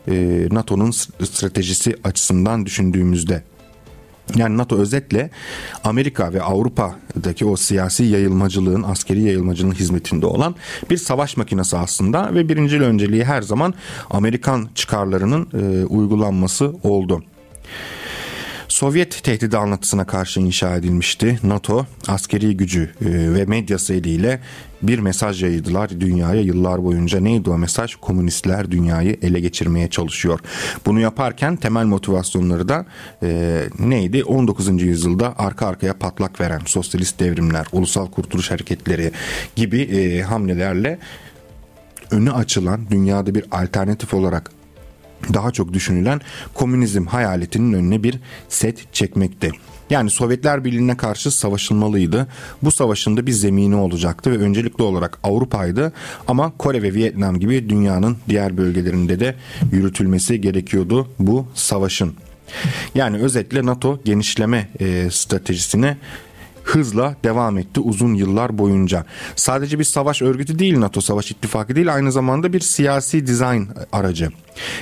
E, 0.08 0.46
NATO'nun 0.50 0.90
stratejisi 0.90 1.96
açısından 2.04 2.66
düşündüğümüzde 2.66 3.42
yani 4.36 4.58
NATO 4.58 4.76
özetle 4.76 5.30
Amerika 5.84 6.32
ve 6.32 6.42
Avrupa'daki 6.42 7.44
o 7.44 7.56
siyasi 7.56 8.04
yayılmacılığın, 8.04 8.82
askeri 8.82 9.22
yayılmacılığın 9.22 9.74
hizmetinde 9.74 10.26
olan 10.26 10.54
bir 10.90 10.96
savaş 10.96 11.36
makinesi 11.36 11.76
aslında 11.76 12.34
ve 12.34 12.48
birinci 12.48 12.80
önceliği 12.80 13.24
her 13.24 13.42
zaman 13.42 13.74
Amerikan 14.10 14.68
çıkarlarının 14.74 15.48
e, 15.54 15.84
uygulanması 15.84 16.74
oldu. 16.82 17.22
Sovyet 18.78 19.24
tehdidi 19.24 19.56
anlatısına 19.56 20.06
karşı 20.06 20.40
inşa 20.40 20.76
edilmişti. 20.76 21.38
NATO 21.42 21.86
askeri 22.08 22.56
gücü 22.56 22.82
e, 22.82 23.34
ve 23.34 23.44
medyası 23.44 23.94
eliyle 23.94 24.40
bir 24.82 24.98
mesaj 24.98 25.42
yaydılar 25.42 26.00
dünyaya 26.00 26.40
yıllar 26.40 26.84
boyunca. 26.84 27.20
Neydi 27.20 27.50
o 27.50 27.58
mesaj? 27.58 27.94
Komünistler 27.94 28.70
dünyayı 28.70 29.16
ele 29.22 29.40
geçirmeye 29.40 29.90
çalışıyor. 29.90 30.40
Bunu 30.86 31.00
yaparken 31.00 31.56
temel 31.56 31.84
motivasyonları 31.84 32.68
da 32.68 32.86
e, 33.22 33.62
neydi? 33.78 34.24
19. 34.24 34.82
yüzyılda 34.82 35.34
arka 35.38 35.66
arkaya 35.66 35.98
patlak 35.98 36.40
veren 36.40 36.60
sosyalist 36.66 37.20
devrimler, 37.20 37.66
ulusal 37.72 38.06
kurtuluş 38.06 38.50
hareketleri 38.50 39.12
gibi 39.56 39.80
e, 39.80 40.22
hamlelerle 40.22 40.98
önü 42.10 42.32
açılan 42.32 42.90
dünyada 42.90 43.34
bir 43.34 43.44
alternatif 43.50 44.14
olarak 44.14 44.57
daha 45.34 45.50
çok 45.50 45.72
düşünülen 45.72 46.20
komünizm 46.54 47.06
hayaletinin 47.06 47.72
önüne 47.72 48.02
bir 48.02 48.18
set 48.48 48.94
çekmekti. 48.94 49.50
Yani 49.90 50.10
Sovyetler 50.10 50.64
Birliği'ne 50.64 50.96
karşı 50.96 51.30
savaşılmalıydı. 51.30 52.26
Bu 52.62 52.70
savaşın 52.70 53.16
da 53.16 53.26
bir 53.26 53.32
zemini 53.32 53.76
olacaktı 53.76 54.30
ve 54.30 54.38
öncelikli 54.38 54.82
olarak 54.82 55.18
Avrupa'ydı 55.22 55.92
ama 56.28 56.52
Kore 56.58 56.82
ve 56.82 56.94
Vietnam 56.94 57.40
gibi 57.40 57.68
dünyanın 57.68 58.16
diğer 58.28 58.56
bölgelerinde 58.56 59.20
de 59.20 59.34
yürütülmesi 59.72 60.40
gerekiyordu 60.40 61.08
bu 61.18 61.46
savaşın. 61.54 62.14
Yani 62.94 63.18
özetle 63.18 63.66
NATO 63.66 64.00
genişleme 64.04 64.68
e, 64.80 65.10
stratejisine 65.10 65.96
hızla 66.64 67.16
devam 67.24 67.58
etti 67.58 67.80
uzun 67.80 68.14
yıllar 68.14 68.58
boyunca. 68.58 69.04
Sadece 69.36 69.78
bir 69.78 69.84
savaş 69.84 70.22
örgütü 70.22 70.58
değil 70.58 70.80
NATO 70.80 71.00
savaş 71.00 71.30
ittifakı 71.30 71.76
değil 71.76 71.94
aynı 71.94 72.12
zamanda 72.12 72.52
bir 72.52 72.60
siyasi 72.60 73.26
dizayn 73.26 73.68
aracı. 73.92 74.30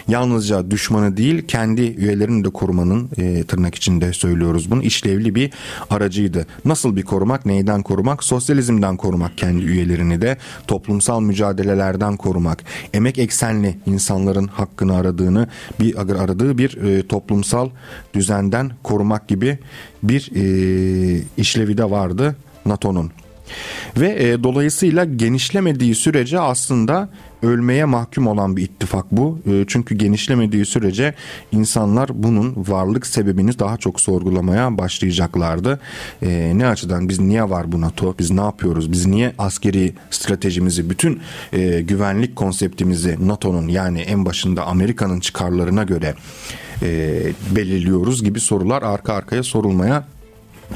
Yalnızca 0.08 0.70
düşmanı 0.70 1.16
değil 1.16 1.46
kendi 1.48 1.82
üyelerini 1.82 2.44
de 2.44 2.50
korumanın 2.50 3.10
e, 3.16 3.44
tırnak 3.44 3.74
içinde 3.74 4.12
söylüyoruz 4.12 4.70
bunu 4.70 4.82
işlevli 4.82 5.34
bir 5.34 5.50
aracıydı. 5.90 6.46
Nasıl 6.64 6.96
bir 6.96 7.02
korumak 7.02 7.46
neyden 7.46 7.82
korumak 7.82 8.24
sosyalizmden 8.24 8.96
korumak 8.96 9.38
kendi 9.38 9.64
üyelerini 9.64 10.22
de 10.22 10.36
toplumsal 10.66 11.20
mücadelelerden 11.20 12.16
korumak 12.16 12.64
emek 12.94 13.18
eksenli 13.18 13.76
insanların 13.86 14.46
hakkını 14.46 14.96
aradığını 14.96 15.48
bir 15.80 15.96
aradığı 15.96 16.58
bir 16.58 16.76
e, 16.82 17.06
toplumsal 17.06 17.70
düzenden 18.14 18.70
korumak 18.82 19.28
gibi 19.28 19.58
bir 20.02 20.30
e, 20.34 21.22
işlevi 21.36 21.78
de 21.78 21.90
vardı 21.90 22.36
NATO'nun. 22.66 23.10
Ve 23.96 24.08
e, 24.08 24.42
dolayısıyla 24.42 25.04
genişlemediği 25.04 25.94
sürece 25.94 26.40
aslında 26.40 27.08
ölmeye 27.42 27.84
mahkum 27.84 28.26
olan 28.26 28.56
bir 28.56 28.62
ittifak 28.62 29.12
bu. 29.12 29.38
E, 29.46 29.64
çünkü 29.66 29.94
genişlemediği 29.94 30.66
sürece 30.66 31.14
insanlar 31.52 32.10
bunun 32.14 32.54
varlık 32.56 33.06
sebebini 33.06 33.58
daha 33.58 33.76
çok 33.76 34.00
sorgulamaya 34.00 34.78
başlayacaklardı. 34.78 35.80
E, 36.22 36.52
ne 36.54 36.66
açıdan 36.66 37.08
biz 37.08 37.20
niye 37.20 37.50
var 37.50 37.72
bu 37.72 37.80
NATO? 37.80 38.14
Biz 38.18 38.30
ne 38.30 38.40
yapıyoruz? 38.40 38.92
Biz 38.92 39.06
niye 39.06 39.32
askeri 39.38 39.94
stratejimizi, 40.10 40.90
bütün 40.90 41.20
e, 41.52 41.80
güvenlik 41.80 42.36
konseptimizi 42.36 43.28
NATO'nun 43.28 43.68
yani 43.68 44.00
en 44.00 44.24
başında 44.24 44.66
Amerika'nın 44.66 45.20
çıkarlarına 45.20 45.82
göre 45.82 46.14
e, 46.82 47.20
belirliyoruz 47.56 48.24
gibi 48.24 48.40
sorular 48.40 48.82
arka 48.82 49.12
arkaya 49.14 49.42
sorulmaya 49.42 50.04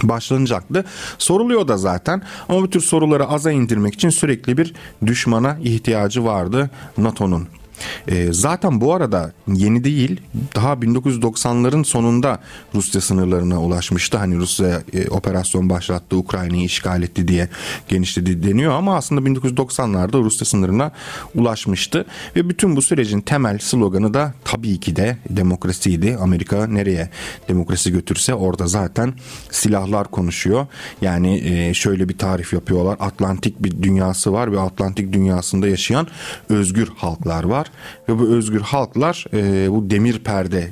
başlanacaktı. 0.03 0.85
Soruluyor 1.19 1.69
da 1.69 1.77
zaten 1.77 2.23
ama 2.49 2.63
bu 2.63 2.71
tür 2.71 2.81
soruları 2.81 3.27
aza 3.29 3.53
indirmek 3.53 3.95
için 3.95 4.11
sürekli 4.11 4.57
bir 4.57 4.75
düşmana 5.07 5.59
ihtiyacı 5.63 6.25
vardı 6.25 6.71
NATO'nun. 6.99 7.60
E, 8.09 8.33
zaten 8.33 8.81
bu 8.81 8.95
arada 8.95 9.33
yeni 9.49 9.85
değil 9.85 10.21
daha 10.55 10.73
1990'ların 10.73 11.85
sonunda 11.85 12.39
Rusya 12.75 13.01
sınırlarına 13.01 13.63
ulaşmıştı. 13.63 14.19
Hani 14.19 14.37
Rusya 14.37 14.83
e, 14.93 15.09
operasyon 15.09 15.71
başlattı 15.71 16.17
Ukrayna'yı 16.17 16.65
işgal 16.65 17.03
etti 17.03 17.29
diye 17.29 17.49
genişledi 17.89 18.43
deniyor 18.43 18.73
ama 18.73 18.97
aslında 18.97 19.21
1990'larda 19.21 20.25
Rusya 20.25 20.47
sınırına 20.47 20.91
ulaşmıştı. 21.35 22.07
Ve 22.37 22.49
bütün 22.49 22.77
bu 22.77 22.83
sürecin 22.83 23.21
temel 23.21 23.59
sloganı 23.59 24.15
da 24.15 24.35
tabii 24.45 24.81
ki 24.81 24.97
de 24.97 25.19
demokrasiydi. 25.31 26.17
Amerika 26.21 26.67
nereye 26.67 27.11
demokrasi 27.49 27.93
götürse 27.93 28.35
orada 28.35 28.67
zaten 28.67 29.15
silahlar 29.51 30.11
konuşuyor. 30.11 30.67
Yani 31.03 31.39
e, 31.39 31.75
şöyle 31.75 32.09
bir 32.09 32.19
tarif 32.19 32.53
yapıyorlar. 32.53 32.97
Atlantik 33.01 33.63
bir 33.63 33.83
dünyası 33.83 34.33
var 34.33 34.53
ve 34.53 34.61
Atlantik 34.61 35.13
dünyasında 35.13 35.69
yaşayan 35.69 36.07
özgür 36.49 36.89
halklar 36.97 37.45
var 37.45 37.70
ve 38.09 38.19
bu 38.19 38.29
özgür 38.29 38.61
halklar 38.61 39.27
e, 39.33 39.71
bu 39.71 39.91
demir 39.91 40.19
perde 40.19 40.71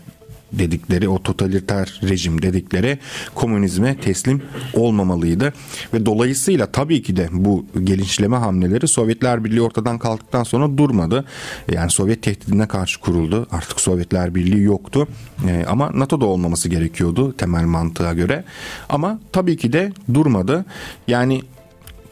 dedikleri 0.53 1.09
o 1.09 1.23
totaliter 1.23 2.01
rejim 2.03 2.43
dedikleri 2.43 2.99
komünizme 3.35 4.01
teslim 4.01 4.43
olmamalıydı 4.75 5.53
ve 5.95 6.07
dolayısıyla 6.07 6.67
tabii 6.67 7.03
ki 7.03 7.17
de 7.17 7.29
bu 7.33 7.67
genişleme 7.85 8.37
hamleleri 8.37 8.89
Sovyetler 8.89 9.45
Birliği 9.45 9.63
ortadan 9.63 9.99
kalktıktan 9.99 10.43
sonra 10.43 10.79
durmadı. 10.79 11.25
Yani 11.73 11.91
Sovyet 11.91 12.23
tehdidine 12.23 12.69
karşı 12.69 13.01
kuruldu. 13.01 13.47
Artık 13.51 13.81
Sovyetler 13.81 14.35
Birliği 14.35 14.63
yoktu. 14.63 15.09
E, 15.49 15.65
ama 15.69 15.91
NATO'da 15.95 16.27
olmaması 16.27 16.69
gerekiyordu 16.69 17.33
temel 17.33 17.65
mantığa 17.65 18.15
göre. 18.15 18.45
Ama 18.89 19.21
tabii 19.33 19.57
ki 19.57 19.73
de 19.73 19.93
durmadı. 20.15 20.65
Yani 21.09 21.43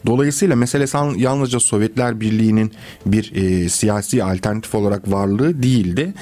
Dolayısıyla 0.07 0.55
mesele 0.55 0.85
yalnızca 1.17 1.59
Sovyetler 1.59 2.19
Birliği'nin 2.19 2.71
bir 3.05 3.35
e, 3.35 3.69
siyasi 3.69 4.23
alternatif 4.23 4.75
olarak 4.75 5.11
varlığı 5.11 5.63
değildi. 5.63 6.13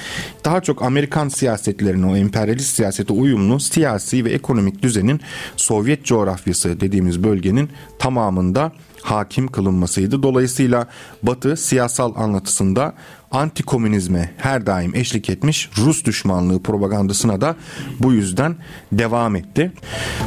Daha 0.44 0.60
çok 0.60 0.82
Amerikan 0.82 1.28
siyasetlerine, 1.28 2.06
o 2.06 2.16
emperyalist 2.16 2.76
siyasete 2.76 3.12
uyumlu 3.12 3.60
siyasi 3.60 4.24
ve 4.24 4.30
ekonomik 4.30 4.82
düzenin 4.82 5.20
Sovyet 5.56 6.04
coğrafyası 6.04 6.80
dediğimiz 6.80 7.24
bölgenin 7.24 7.70
tamamında 7.98 8.72
hakim 9.02 9.48
kılınmasıydı. 9.48 10.22
Dolayısıyla 10.22 10.86
Batı 11.22 11.56
siyasal 11.56 12.12
anlatısında 12.16 12.94
antikomünizme 13.30 14.30
her 14.36 14.66
daim 14.66 14.94
eşlik 14.94 15.30
etmiş 15.30 15.70
Rus 15.78 16.04
düşmanlığı 16.04 16.62
propagandasına 16.62 17.40
da 17.40 17.56
bu 18.00 18.12
yüzden 18.12 18.56
devam 18.92 19.36
etti. 19.36 19.72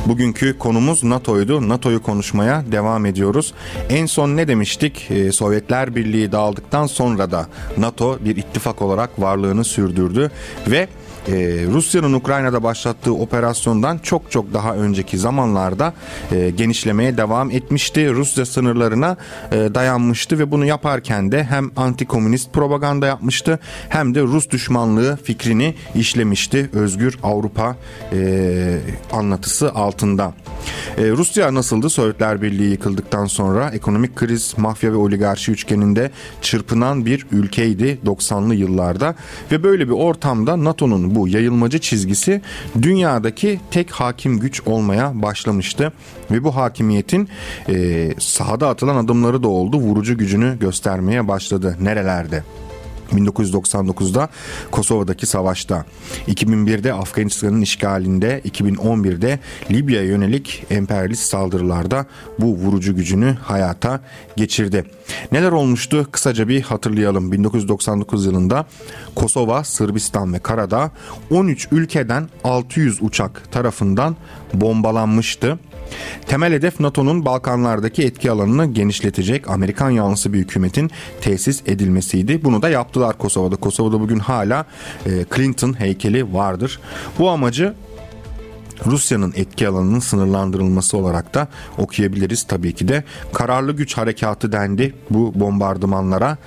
Bugünkü 0.05 0.57
konumuz 0.57 1.03
NATO'ydu. 1.03 1.69
NATO'yu 1.69 2.03
konuşmaya 2.03 2.63
devam 2.71 3.05
ediyoruz. 3.05 3.53
En 3.89 4.05
son 4.05 4.37
ne 4.37 4.47
demiştik? 4.47 5.11
Ee, 5.11 5.31
Sovyetler 5.31 5.95
Birliği 5.95 6.31
dağıldıktan 6.31 6.87
sonra 6.87 7.31
da 7.31 7.47
NATO 7.77 8.19
bir 8.25 8.35
ittifak 8.35 8.81
olarak 8.81 9.21
varlığını 9.21 9.63
sürdürdü 9.63 10.31
ve 10.67 10.87
e, 11.27 11.33
Rusya'nın 11.71 12.13
Ukrayna'da 12.13 12.63
başlattığı 12.63 13.13
operasyondan 13.13 13.97
çok 13.97 14.31
çok 14.31 14.53
daha 14.53 14.75
önceki 14.75 15.17
zamanlarda 15.17 15.93
e, 16.31 16.49
genişlemeye 16.49 17.17
devam 17.17 17.51
etmişti. 17.51 18.13
Rusya 18.13 18.45
sınırlarına 18.45 19.17
e, 19.51 19.55
dayanmıştı 19.55 20.39
ve 20.39 20.51
bunu 20.51 20.65
yaparken 20.65 21.31
de 21.31 21.43
hem 21.43 21.71
antikomünist 21.75 22.53
propaganda 22.53 23.07
yapmıştı 23.07 23.59
hem 23.89 24.15
de 24.15 24.21
Rus 24.21 24.49
düşmanlığı 24.49 25.17
fikrini 25.23 25.75
işlemişti. 25.95 26.69
Özgür 26.73 27.19
Avrupa 27.23 27.75
e, 28.13 28.79
anlatısı 29.11 29.71
altında. 29.73 30.33
E, 30.97 31.09
Rusya 31.11 31.53
nasıldı 31.53 31.89
Sovyetler 31.89 32.41
Birliği 32.41 32.71
yıkıldıktan 32.71 33.25
sonra? 33.25 33.69
Ekonomik 33.69 34.15
kriz, 34.15 34.53
mafya 34.57 34.91
ve 34.91 34.95
oligarşi 34.95 35.51
üçgeninde 35.51 36.11
çırpınan 36.41 37.05
bir 37.05 37.25
ülkeydi 37.31 37.99
90'lı 38.05 38.55
yıllarda 38.55 39.15
ve 39.51 39.63
böyle 39.63 39.87
bir 39.87 39.93
ortamda 39.93 40.63
NATO'nun 40.63 41.08
bu 41.15 41.27
yayılmacı 41.27 41.79
çizgisi 41.79 42.41
dünyadaki 42.81 43.59
tek 43.71 43.91
hakim 43.91 44.39
güç 44.39 44.61
olmaya 44.65 45.21
başlamıştı 45.21 45.93
ve 46.31 46.43
bu 46.43 46.55
hakimiyetin 46.55 47.29
e, 47.69 48.09
sahada 48.19 48.69
atılan 48.69 48.95
adımları 48.95 49.43
da 49.43 49.47
oldu. 49.47 49.77
Vurucu 49.77 50.17
gücünü 50.17 50.59
göstermeye 50.59 51.27
başladı. 51.27 51.77
Nerelerde? 51.81 52.43
1999'da 53.11 54.29
Kosova'daki 54.71 55.25
savaşta, 55.25 55.85
2001'de 56.27 56.93
Afganistan'ın 56.93 57.61
işgalinde, 57.61 58.41
2011'de 58.45 59.39
Libya'ya 59.71 60.07
yönelik 60.07 60.65
emperyalist 60.69 61.23
saldırılarda 61.23 62.05
bu 62.39 62.55
vurucu 62.55 62.95
gücünü 62.95 63.37
hayata 63.43 64.01
geçirdi. 64.35 64.85
Neler 65.31 65.51
olmuştu? 65.51 66.07
Kısaca 66.11 66.47
bir 66.47 66.61
hatırlayalım. 66.61 67.31
1999 67.31 68.25
yılında 68.25 68.65
Kosova, 69.15 69.63
Sırbistan 69.63 70.33
ve 70.33 70.39
Karadağ 70.39 70.91
13 71.31 71.67
ülkeden 71.71 72.29
600 72.43 73.03
uçak 73.03 73.51
tarafından 73.51 74.15
bombalanmıştı. 74.53 75.59
Temel 76.27 76.53
hedef 76.53 76.79
NATO'nun 76.79 77.25
Balkanlardaki 77.25 78.03
etki 78.03 78.31
alanını 78.31 78.73
genişletecek 78.73 79.49
Amerikan 79.49 79.89
yanlısı 79.89 80.33
bir 80.33 80.39
hükümetin 80.39 80.91
tesis 81.21 81.61
edilmesiydi. 81.65 82.43
Bunu 82.43 82.61
da 82.61 82.69
yaptılar 82.69 83.17
Kosova'da. 83.17 83.55
Kosova'da 83.55 83.99
bugün 83.99 84.19
hala 84.19 84.65
e, 85.05 85.09
Clinton 85.35 85.79
heykeli 85.79 86.33
vardır. 86.33 86.79
Bu 87.19 87.29
amacı 87.29 87.73
Rusya'nın 88.85 89.33
etki 89.35 89.67
alanının 89.67 89.99
sınırlandırılması 89.99 90.97
olarak 90.97 91.33
da 91.33 91.47
okuyabiliriz 91.77 92.43
tabii 92.43 92.73
ki 92.73 92.87
de. 92.87 93.03
Kararlı 93.33 93.71
güç 93.71 93.97
harekatı 93.97 94.51
dendi 94.51 94.95
bu 95.09 95.31
bombardımanlara. 95.35 96.37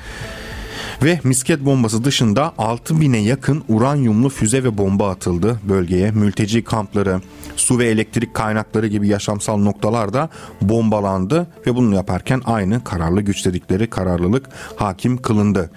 Ve 1.02 1.20
misket 1.24 1.64
bombası 1.64 2.04
dışında 2.04 2.52
6000'e 2.58 3.20
yakın 3.20 3.64
uranyumlu 3.68 4.28
füze 4.28 4.64
ve 4.64 4.78
bomba 4.78 5.10
atıldı 5.10 5.60
bölgeye. 5.68 6.10
Mülteci 6.10 6.64
kampları, 6.64 7.20
su 7.56 7.78
ve 7.78 7.86
elektrik 7.86 8.34
kaynakları 8.34 8.86
gibi 8.86 9.08
yaşamsal 9.08 9.56
noktalar 9.56 10.12
da 10.12 10.28
bombalandı 10.60 11.46
ve 11.66 11.76
bunu 11.76 11.94
yaparken 11.94 12.42
aynı 12.44 12.84
kararlı 12.84 13.22
güç 13.22 13.46
dedikleri 13.46 13.90
kararlılık 13.90 14.48
hakim 14.76 15.22
kılındı. 15.22 15.70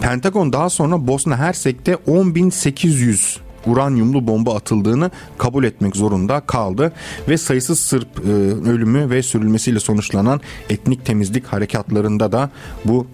Pentagon 0.00 0.52
daha 0.52 0.70
sonra 0.70 1.06
Bosna 1.06 1.36
Hersek'te 1.36 1.92
10.800 1.92 3.38
uranyumlu 3.66 4.26
bomba 4.26 4.56
atıldığını 4.56 5.10
kabul 5.38 5.64
etmek 5.64 5.96
zorunda 5.96 6.40
kaldı 6.40 6.92
ve 7.28 7.38
sayısız 7.38 7.80
Sırp 7.80 8.08
e, 8.18 8.30
ölümü 8.70 9.10
ve 9.10 9.22
sürülmesiyle 9.22 9.80
sonuçlanan 9.80 10.40
etnik 10.70 11.06
temizlik 11.06 11.46
harekatlarında 11.46 12.32
da 12.32 12.50
bu 12.84 13.06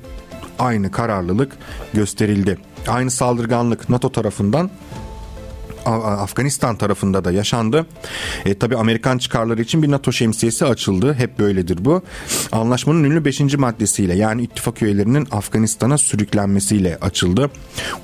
aynı 0.59 0.90
kararlılık 0.90 1.53
gösterildi. 1.95 2.59
Aynı 2.88 3.11
saldırganlık 3.11 3.88
NATO 3.88 4.12
tarafından 4.12 4.71
Afganistan 5.87 6.77
tarafında 6.77 7.25
da 7.25 7.33
yaşandı. 7.33 7.87
E, 8.44 8.59
tabii 8.59 8.77
Amerikan 8.77 9.18
çıkarları 9.18 9.62
için 9.62 9.83
bir 9.83 9.90
NATO 9.90 10.12
şemsiyesi 10.12 10.64
açıldı. 10.64 11.14
Hep 11.14 11.38
böyledir 11.38 11.85
bu. 11.85 12.03
Anlaşmanın 12.53 13.05
ünlü 13.05 13.25
5. 13.25 13.40
maddesiyle 13.40 14.14
yani 14.14 14.42
ittifak 14.42 14.83
üyelerinin 14.83 15.29
Afganistan'a 15.31 15.99
sürüklenmesiyle 15.99 16.99
açıldı. 17.01 17.51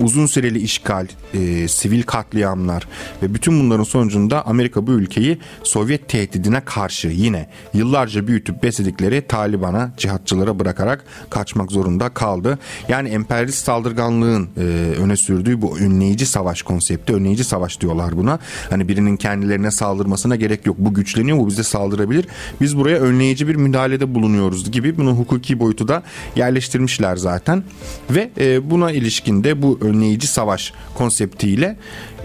Uzun 0.00 0.26
süreli 0.26 0.58
işgal, 0.58 1.06
e, 1.34 1.68
sivil 1.68 2.02
katliamlar 2.02 2.88
ve 3.22 3.34
bütün 3.34 3.60
bunların 3.60 3.84
sonucunda 3.84 4.46
Amerika 4.46 4.86
bu 4.86 4.92
ülkeyi 4.92 5.38
Sovyet 5.62 6.08
tehdidine 6.08 6.60
karşı 6.64 7.08
yine 7.08 7.48
yıllarca 7.74 8.26
büyütüp 8.26 8.62
besledikleri 8.62 9.26
Taliban'a, 9.26 9.92
cihatçılara 9.96 10.58
bırakarak 10.58 11.04
kaçmak 11.30 11.72
zorunda 11.72 12.08
kaldı. 12.08 12.58
Yani 12.88 13.08
emperyalist 13.08 13.64
saldırganlığın 13.64 14.48
e, 14.56 14.60
öne 14.98 15.16
sürdüğü 15.16 15.62
bu 15.62 15.78
önleyici 15.78 16.26
savaş 16.26 16.62
konsepti, 16.62 17.12
önleyici 17.12 17.44
savaş 17.44 17.71
savaş 17.72 17.80
diyorlar 17.80 18.16
buna. 18.16 18.38
Hani 18.70 18.88
birinin 18.88 19.16
kendilerine 19.16 19.70
saldırmasına 19.70 20.36
gerek 20.36 20.66
yok. 20.66 20.76
Bu 20.78 20.94
güçleniyor 20.94 21.38
bu 21.38 21.48
bize 21.48 21.62
saldırabilir. 21.62 22.26
Biz 22.60 22.76
buraya 22.76 22.98
önleyici 22.98 23.48
bir 23.48 23.56
müdahalede 23.56 24.14
bulunuyoruz 24.14 24.70
gibi 24.70 24.96
bunu 24.96 25.12
hukuki 25.12 25.58
boyutu 25.58 25.88
da 25.88 26.02
yerleştirmişler 26.36 27.16
zaten. 27.16 27.64
Ve 28.10 28.30
e, 28.38 28.70
buna 28.70 28.90
ilişkin 28.90 29.44
de 29.44 29.62
bu 29.62 29.78
önleyici 29.80 30.26
savaş 30.26 30.72
konseptiyle 30.94 31.76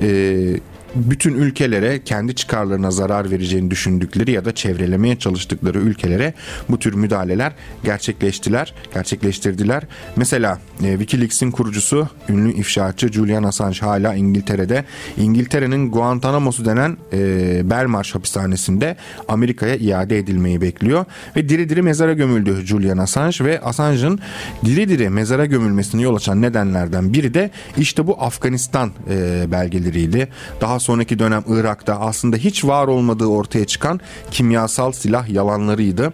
e, 0.01 0.59
bütün 0.95 1.33
ülkelere 1.33 2.03
kendi 2.03 2.35
çıkarlarına 2.35 2.91
zarar 2.91 3.31
vereceğini 3.31 3.71
düşündükleri 3.71 4.31
ya 4.31 4.45
da 4.45 4.55
çevrelemeye 4.55 5.19
çalıştıkları 5.19 5.79
ülkelere 5.79 6.33
bu 6.69 6.79
tür 6.79 6.93
müdahaleler 6.93 7.53
gerçekleştiler, 7.83 8.73
gerçekleştirdiler. 8.93 9.83
Mesela 10.15 10.59
e, 10.83 10.91
WikiLeaks'in 10.91 11.51
kurucusu 11.51 12.07
ünlü 12.29 12.53
ifşaatçı 12.53 13.07
Julian 13.07 13.43
Assange 13.43 13.79
hala 13.79 14.13
İngiltere'de. 14.13 14.85
İngiltere'nin 15.17 15.91
Guantanamo'su 15.91 16.65
denen 16.65 16.97
e, 17.13 17.69
Belmarsh 17.69 18.15
hapishanesinde 18.15 18.97
Amerika'ya 19.27 19.75
iade 19.75 20.17
edilmeyi 20.17 20.61
bekliyor 20.61 21.05
ve 21.35 21.49
diri 21.49 21.69
diri 21.69 21.81
mezara 21.81 22.13
gömüldü 22.13 22.65
Julian 22.65 22.97
Assange 22.97 23.45
ve 23.45 23.61
Assange'ın 23.61 24.19
diri 24.65 24.89
diri 24.89 25.09
mezara 25.09 25.45
gömülmesini 25.45 26.03
yol 26.03 26.15
açan 26.15 26.41
nedenlerden 26.41 27.13
biri 27.13 27.33
de 27.33 27.51
işte 27.77 28.07
bu 28.07 28.23
Afganistan 28.23 28.91
e, 29.09 29.45
belgeleriydi. 29.51 30.27
Daha 30.61 30.76
sonraki 30.79 31.19
dönem 31.19 31.43
Irak'ta 31.47 31.99
aslında 31.99 32.37
hiç 32.37 32.65
var 32.65 32.87
olmadığı 32.87 33.25
ortaya 33.25 33.65
çıkan 33.65 33.99
kimyasal 34.31 34.91
silah 34.91 35.29
yalanlarıydı. 35.29 36.13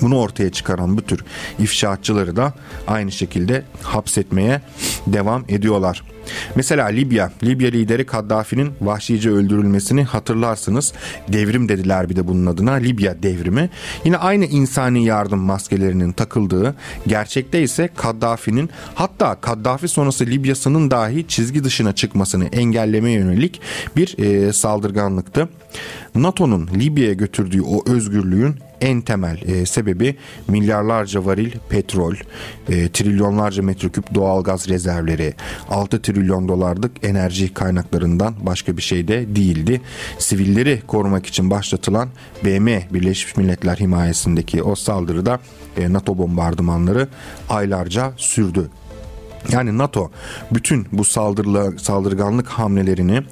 Bunu 0.00 0.18
ortaya 0.18 0.52
çıkaran 0.52 0.96
bu 0.96 1.02
tür 1.02 1.24
ifşaatçıları 1.58 2.36
da 2.36 2.54
aynı 2.86 3.12
şekilde 3.12 3.62
hapsetmeye 3.82 4.60
devam 5.06 5.44
ediyorlar. 5.48 6.02
Mesela 6.54 6.86
Libya, 6.86 7.32
Libya 7.42 7.70
lideri 7.70 8.06
Kaddafi'nin 8.06 8.72
vahşice 8.80 9.30
öldürülmesini 9.30 10.04
hatırlarsınız. 10.04 10.92
Devrim 11.28 11.68
dediler 11.68 12.10
bir 12.10 12.16
de 12.16 12.28
bunun 12.28 12.46
adına 12.46 12.72
Libya 12.72 13.22
devrimi. 13.22 13.70
Yine 14.04 14.16
aynı 14.16 14.44
insani 14.44 15.04
yardım 15.04 15.38
maskelerinin 15.38 16.12
takıldığı, 16.12 16.74
gerçekte 17.06 17.62
ise 17.62 17.88
Kaddafi'nin 17.96 18.70
hatta 18.94 19.34
Kaddafi 19.34 19.88
sonrası 19.88 20.26
Libya'sının 20.26 20.90
dahi 20.90 21.28
çizgi 21.28 21.64
dışına 21.64 21.94
çıkmasını 21.94 22.44
engellemeye 22.46 23.18
yönelik 23.18 23.60
bir 23.96 24.18
e, 24.18 24.52
saldırganlıktı. 24.52 25.48
NATO'nun 26.14 26.68
Libya'ya 26.74 27.12
götürdüğü 27.12 27.62
o 27.62 27.90
özgürlüğün 27.90 28.54
en 28.84 29.00
temel 29.00 29.42
e, 29.42 29.66
sebebi 29.66 30.16
milyarlarca 30.48 31.24
varil 31.24 31.52
petrol, 31.68 32.14
e, 32.68 32.88
trilyonlarca 32.88 33.62
metreküp 33.62 34.14
doğalgaz 34.14 34.68
rezervleri, 34.68 35.34
6 35.68 36.02
trilyon 36.02 36.48
dolarlık 36.48 36.92
enerji 37.04 37.54
kaynaklarından 37.54 38.34
başka 38.40 38.76
bir 38.76 38.82
şey 38.82 39.08
de 39.08 39.36
değildi. 39.36 39.80
Sivilleri 40.18 40.82
korumak 40.86 41.26
için 41.26 41.50
başlatılan 41.50 42.08
BM 42.44 42.82
Birleşmiş 42.90 43.36
Milletler 43.36 43.76
himayesindeki 43.76 44.62
o 44.62 44.74
saldırıda 44.74 45.40
e, 45.76 45.92
NATO 45.92 46.18
bombardımanları 46.18 47.08
aylarca 47.48 48.12
sürdü. 48.16 48.70
Yani 49.52 49.78
NATO 49.78 50.10
bütün 50.52 50.86
bu 50.92 51.04
saldırıla, 51.04 51.78
saldırganlık 51.78 52.48
hamlelerini 52.48 53.22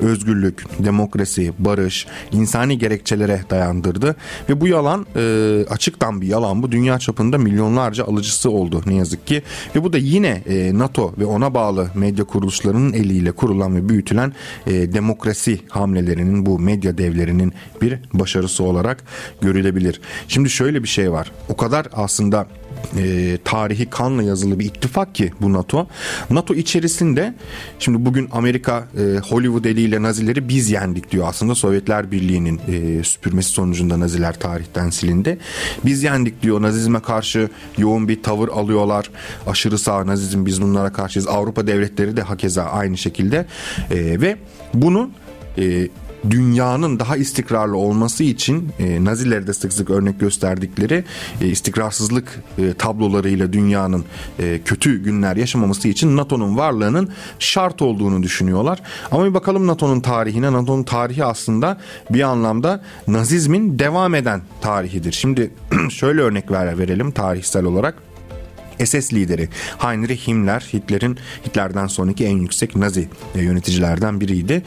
özgürlük, 0.00 0.64
demokrasi, 0.78 1.52
barış, 1.58 2.06
insani 2.32 2.78
gerekçelere 2.78 3.44
dayandırdı. 3.50 4.16
Ve 4.48 4.60
bu 4.60 4.68
yalan 4.68 5.06
e, 5.16 5.64
açıktan 5.70 6.20
bir 6.20 6.26
yalan 6.26 6.62
bu. 6.62 6.72
Dünya 6.72 6.98
çapında 6.98 7.38
milyonlarca 7.38 8.04
alıcısı 8.04 8.50
oldu 8.50 8.82
ne 8.86 8.94
yazık 8.94 9.26
ki. 9.26 9.42
Ve 9.76 9.84
bu 9.84 9.92
da 9.92 9.98
yine 9.98 10.42
e, 10.46 10.78
NATO 10.78 11.14
ve 11.18 11.24
ona 11.24 11.54
bağlı 11.54 11.88
medya 11.94 12.24
kuruluşlarının 12.24 12.92
eliyle 12.92 13.32
kurulan 13.32 13.76
ve 13.76 13.88
büyütülen 13.88 14.32
e, 14.66 14.92
demokrasi 14.92 15.60
hamlelerinin 15.68 16.46
bu 16.46 16.58
medya 16.58 16.98
devlerinin 16.98 17.52
bir 17.82 17.98
başarısı 18.12 18.64
olarak 18.64 19.04
görülebilir. 19.40 20.00
Şimdi 20.28 20.50
şöyle 20.50 20.82
bir 20.82 20.88
şey 20.88 21.12
var. 21.12 21.32
O 21.48 21.56
kadar 21.56 21.86
aslında 21.92 22.46
e, 22.98 23.38
tarihi 23.44 23.90
kanla 23.90 24.22
yazılı 24.22 24.58
bir 24.58 24.64
ittifak 24.64 25.14
ki 25.14 25.32
bu 25.40 25.52
NATO. 25.52 25.86
NATO 26.30 26.54
içerisinde 26.54 27.34
şimdi 27.78 28.04
bugün 28.04 28.28
Amerika 28.32 28.88
e, 28.98 29.18
Hollywood 29.18 29.64
eliyle 29.64 30.02
Nazileri 30.02 30.48
biz 30.48 30.70
yendik 30.70 31.10
diyor. 31.10 31.26
Aslında 31.28 31.54
Sovyetler 31.54 32.10
Birliği'nin 32.10 32.60
e, 32.68 33.04
süpürmesi 33.04 33.48
sonucunda 33.48 34.00
Naziler 34.00 34.38
tarihten 34.38 34.90
silindi. 34.90 35.38
Biz 35.84 36.02
yendik 36.02 36.42
diyor. 36.42 36.62
Nazizme 36.62 37.00
karşı 37.00 37.48
yoğun 37.78 38.08
bir 38.08 38.22
tavır 38.22 38.48
alıyorlar. 38.48 39.10
Aşırı 39.46 39.78
sağ 39.78 40.06
Nazizm 40.06 40.46
biz 40.46 40.62
bunlara 40.62 40.92
karşıyız. 40.92 41.28
Avrupa 41.28 41.66
devletleri 41.66 42.16
de 42.16 42.22
hakeza 42.22 42.62
aynı 42.62 42.98
şekilde 42.98 43.46
e, 43.90 44.20
ve 44.20 44.36
bunu 44.74 45.10
e, 45.58 45.88
dünyanın 46.30 46.98
daha 46.98 47.16
istikrarlı 47.16 47.76
olması 47.76 48.24
için 48.24 48.72
e, 48.78 49.04
Nazileri 49.04 49.46
de 49.46 49.52
sık 49.52 49.72
sık 49.72 49.90
örnek 49.90 50.20
gösterdikleri 50.20 51.04
e, 51.40 51.46
istikrarsızlık 51.46 52.40
e, 52.58 52.74
tablolarıyla 52.74 53.52
dünyanın 53.52 54.04
e, 54.38 54.60
kötü 54.64 55.02
günler 55.02 55.36
yaşamaması 55.36 55.88
için 55.88 56.16
NATO'nun 56.16 56.56
varlığının 56.56 57.08
şart 57.38 57.82
olduğunu 57.82 58.22
düşünüyorlar. 58.22 58.82
Ama 59.10 59.24
bir 59.24 59.34
bakalım 59.34 59.66
NATO'nun 59.66 60.00
tarihine. 60.00 60.52
NATO'nun 60.52 60.82
tarihi 60.82 61.24
aslında 61.24 61.78
bir 62.10 62.22
anlamda 62.22 62.84
Nazizmin 63.08 63.78
devam 63.78 64.14
eden 64.14 64.42
tarihidir. 64.60 65.12
Şimdi 65.12 65.50
şöyle 65.90 66.20
örnek 66.20 66.50
ver, 66.50 66.78
verelim 66.78 67.10
tarihsel 67.10 67.64
olarak. 67.64 67.94
SS 68.84 69.12
lideri 69.12 69.48
Heinrich 69.78 70.28
Himmler 70.28 70.60
Hitler'in 70.72 71.18
Hitler'den 71.46 71.86
sonraki 71.86 72.24
en 72.24 72.36
yüksek 72.36 72.76
Nazi 72.76 73.08
e, 73.34 73.42
yöneticilerden 73.42 74.20
biriydi. 74.20 74.62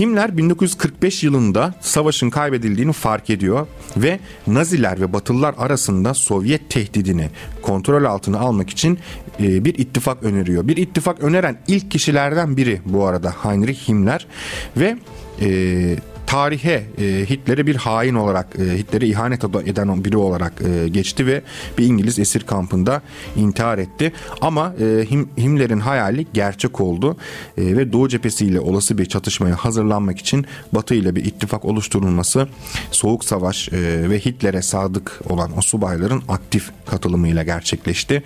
Himmler 0.00 0.36
1945 0.36 1.24
yılında 1.24 1.74
savaşın 1.80 2.30
kaybedildiğini 2.30 2.92
fark 2.92 3.30
ediyor 3.30 3.66
ve 3.96 4.20
Naziler 4.46 5.00
ve 5.00 5.12
Batılılar 5.12 5.54
arasında 5.58 6.14
Sovyet 6.14 6.70
tehdidini 6.70 7.30
kontrol 7.62 8.04
altına 8.04 8.38
almak 8.38 8.70
için 8.70 8.98
e, 9.40 9.64
bir 9.64 9.78
ittifak 9.78 10.22
öneriyor. 10.22 10.68
Bir 10.68 10.76
ittifak 10.76 11.22
öneren 11.22 11.58
ilk 11.68 11.90
kişilerden 11.90 12.56
biri 12.56 12.80
bu 12.84 13.06
arada 13.06 13.30
Heinrich 13.42 13.88
Himmler 13.88 14.26
ve 14.76 14.96
e, 15.40 15.96
tarihe 16.26 16.84
e, 16.98 17.04
Hitler'e 17.30 17.66
bir 17.66 17.76
hain 17.76 18.14
olarak 18.14 18.46
e, 18.58 18.78
Hitler'e 18.78 19.06
ihanet 19.06 19.44
eden 19.44 20.04
biri 20.04 20.16
olarak 20.16 20.52
e, 20.62 20.88
geçti 20.88 21.26
ve 21.26 21.42
bir 21.78 21.86
İngiliz 21.86 22.18
esir 22.18 22.40
kampında 22.40 23.02
intihar 23.36 23.78
etti. 23.78 24.12
Ama 24.40 24.74
e, 24.80 25.10
Him, 25.10 25.28
Himmler'in 25.38 25.80
hayali 25.80 26.26
gerçek 26.32 26.80
oldu 26.80 27.16
e, 27.58 27.76
ve 27.76 27.92
Doğu 27.92 28.08
cephesiyle 28.08 28.60
olası 28.60 28.98
bir 28.98 29.06
çatışmaya 29.06 29.56
hazırlanmak 29.56 30.18
için 30.18 30.46
Batı 30.72 30.94
ile 30.94 31.16
bir 31.16 31.24
ittifak 31.24 31.64
oluşturulması 31.64 32.48
Soğuk 32.90 33.24
Savaş 33.24 33.68
e, 33.68 34.10
ve 34.10 34.18
Hitler'e 34.18 34.62
sadık 34.62 35.20
olan 35.28 35.58
o 35.58 35.60
subayların 35.60 36.22
aktif 36.28 36.70
katılımıyla 36.86 37.42
gerçekleşti. 37.42 38.22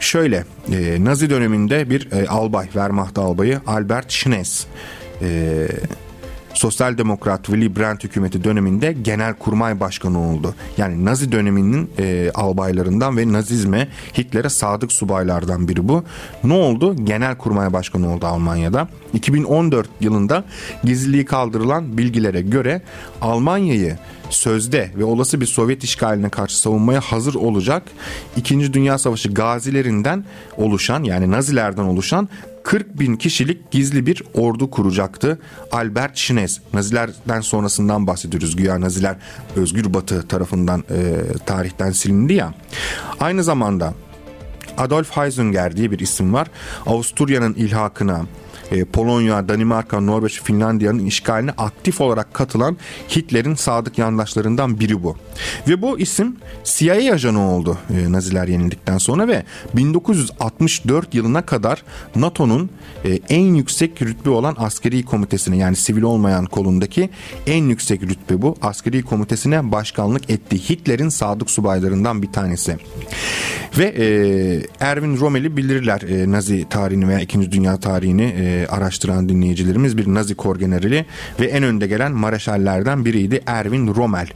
Şöyle 0.00 0.44
e, 0.72 1.04
Nazi 1.04 1.30
döneminde 1.30 1.90
bir 1.90 2.12
e, 2.12 2.28
albay, 2.28 2.64
Wehrmacht 2.64 3.18
albayı 3.18 3.60
Albert 3.66 4.12
Schnees 4.12 4.66
e, 5.22 5.68
Sosyal 6.54 6.98
Demokrat 6.98 7.44
Willy 7.44 7.76
Brandt 7.76 8.04
hükümeti 8.04 8.44
döneminde 8.44 8.92
genel 8.92 9.34
kurmay 9.34 9.80
başkanı 9.80 10.30
oldu. 10.30 10.54
Yani 10.76 11.04
Nazi 11.04 11.32
döneminin 11.32 11.90
e, 11.98 12.30
albaylarından 12.34 13.16
ve 13.16 13.32
Nazizme 13.32 13.88
Hitler'e 14.18 14.48
sadık 14.48 14.92
subaylardan 14.92 15.68
biri 15.68 15.88
bu. 15.88 16.04
Ne 16.44 16.52
oldu? 16.52 16.96
Genel 17.04 17.36
kurmay 17.36 17.72
başkanı 17.72 18.14
oldu 18.14 18.26
Almanya'da. 18.26 18.88
2014 19.12 19.88
yılında 20.00 20.44
gizliliği 20.84 21.24
kaldırılan 21.24 21.98
bilgilere 21.98 22.42
göre 22.42 22.82
Almanya'yı 23.20 23.98
sözde 24.30 24.90
ve 24.96 25.04
olası 25.04 25.40
bir 25.40 25.46
Sovyet 25.46 25.84
işgaline 25.84 26.28
karşı 26.28 26.58
savunmaya 26.58 27.00
hazır 27.00 27.34
olacak 27.34 27.82
2. 28.36 28.72
Dünya 28.72 28.98
Savaşı 28.98 29.28
gazilerinden 29.28 30.24
oluşan 30.56 31.04
yani 31.04 31.30
Nazilerden 31.30 31.82
oluşan 31.82 32.28
40 32.64 33.00
bin 33.00 33.16
kişilik 33.16 33.70
gizli 33.70 34.06
bir 34.06 34.22
ordu 34.34 34.70
kuracaktı. 34.70 35.38
Albert 35.72 36.16
Schnees, 36.16 36.60
Nazilerden 36.72 37.40
sonrasından 37.40 38.06
bahsediyoruz. 38.06 38.56
Güya 38.56 38.80
Naziler 38.80 39.16
Özgür 39.56 39.94
Batı 39.94 40.28
tarafından 40.28 40.84
e, 40.90 41.22
tarihten 41.46 41.92
silindi 41.92 42.32
ya. 42.32 42.54
Aynı 43.20 43.44
zamanda 43.44 43.94
Adolf 44.78 45.16
Heisinger 45.16 45.76
diye 45.76 45.90
bir 45.90 45.98
isim 45.98 46.34
var. 46.34 46.50
Avusturya'nın 46.86 47.54
ilhakına, 47.54 48.26
e, 48.70 48.84
Polonya, 48.84 49.48
Danimarka, 49.48 50.00
Norveç, 50.00 50.42
Finlandiya'nın 50.42 51.06
işgaline 51.06 51.50
aktif 51.50 52.00
olarak 52.00 52.34
katılan 52.34 52.76
Hitler'in 53.16 53.54
sadık 53.54 53.98
yandaşlarından 53.98 54.80
biri 54.80 55.02
bu. 55.02 55.16
Ve 55.68 55.82
bu 55.82 55.98
isim 55.98 56.36
CIA 56.64 57.14
ajanı 57.14 57.50
oldu 57.50 57.78
e, 57.90 58.12
Naziler 58.12 58.48
yenildikten 58.48 58.98
sonra 58.98 59.28
ve 59.28 59.44
1964 59.74 61.14
yılına 61.14 61.46
kadar 61.46 61.82
NATO'nun 62.16 62.70
e, 63.04 63.20
en 63.28 63.54
yüksek 63.54 64.02
rütbe 64.02 64.30
olan 64.30 64.56
askeri 64.58 65.04
komitesine 65.04 65.56
yani 65.56 65.76
sivil 65.76 66.02
olmayan 66.02 66.46
kolundaki 66.46 67.10
en 67.46 67.64
yüksek 67.64 68.02
rütbe 68.02 68.42
bu. 68.42 68.56
Askeri 68.62 69.02
komitesine 69.02 69.72
başkanlık 69.72 70.30
etti. 70.30 70.70
Hitler'in 70.70 71.08
sadık 71.08 71.50
subaylarından 71.50 72.22
bir 72.22 72.32
tanesi. 72.32 72.76
Ve 73.78 73.84
Erwin 74.80 75.20
Rommel'i 75.20 75.56
bilirler 75.56 76.30
Nazi 76.30 76.68
tarihini 76.70 77.08
veya 77.08 77.20
2. 77.20 77.52
Dünya 77.52 77.76
tarihini 77.76 78.53
araştıran 78.68 79.28
dinleyicilerimiz 79.28 79.96
bir 79.96 80.14
Nazi 80.14 80.34
kor 80.34 80.58
generali 80.58 81.06
ve 81.40 81.46
en 81.46 81.62
önde 81.62 81.86
gelen 81.86 82.12
mareşallerden 82.12 83.04
biriydi 83.04 83.42
Erwin 83.46 83.94
Rommel. 83.94 84.28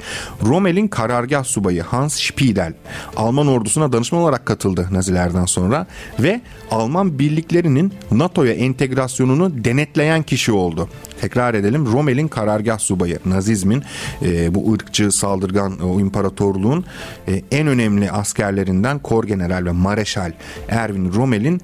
Rommel'in 0.42 0.88
karargah 0.88 1.44
subayı 1.44 1.82
Hans 1.82 2.20
Spiedel 2.20 2.72
Alman 3.16 3.46
ordusuna 3.46 3.92
danışman 3.92 4.20
olarak 4.22 4.46
katıldı 4.46 4.88
Nazilerden 4.90 5.44
sonra 5.44 5.86
ve 6.20 6.40
Alman 6.70 7.18
birliklerinin 7.18 7.92
NATO'ya 8.10 8.52
entegrasyonunu 8.52 9.64
denetleyen 9.64 10.22
kişi 10.22 10.52
oldu. 10.52 10.88
Tekrar 11.20 11.54
edelim 11.54 11.86
Rommel'in 11.86 12.28
karargah 12.28 12.78
subayı 12.78 13.18
Nazizmin 13.24 13.82
e, 14.22 14.54
bu 14.54 14.72
ırkçı 14.72 15.12
saldırgan 15.12 15.78
o 15.78 16.00
imparatorluğun 16.00 16.84
e, 17.28 17.42
en 17.50 17.66
önemli 17.66 18.10
askerlerinden 18.10 18.98
kor 18.98 19.24
general 19.24 19.64
ve 19.64 19.72
mareşal 19.72 20.32
Erwin 20.68 21.12
Rommel'in 21.12 21.60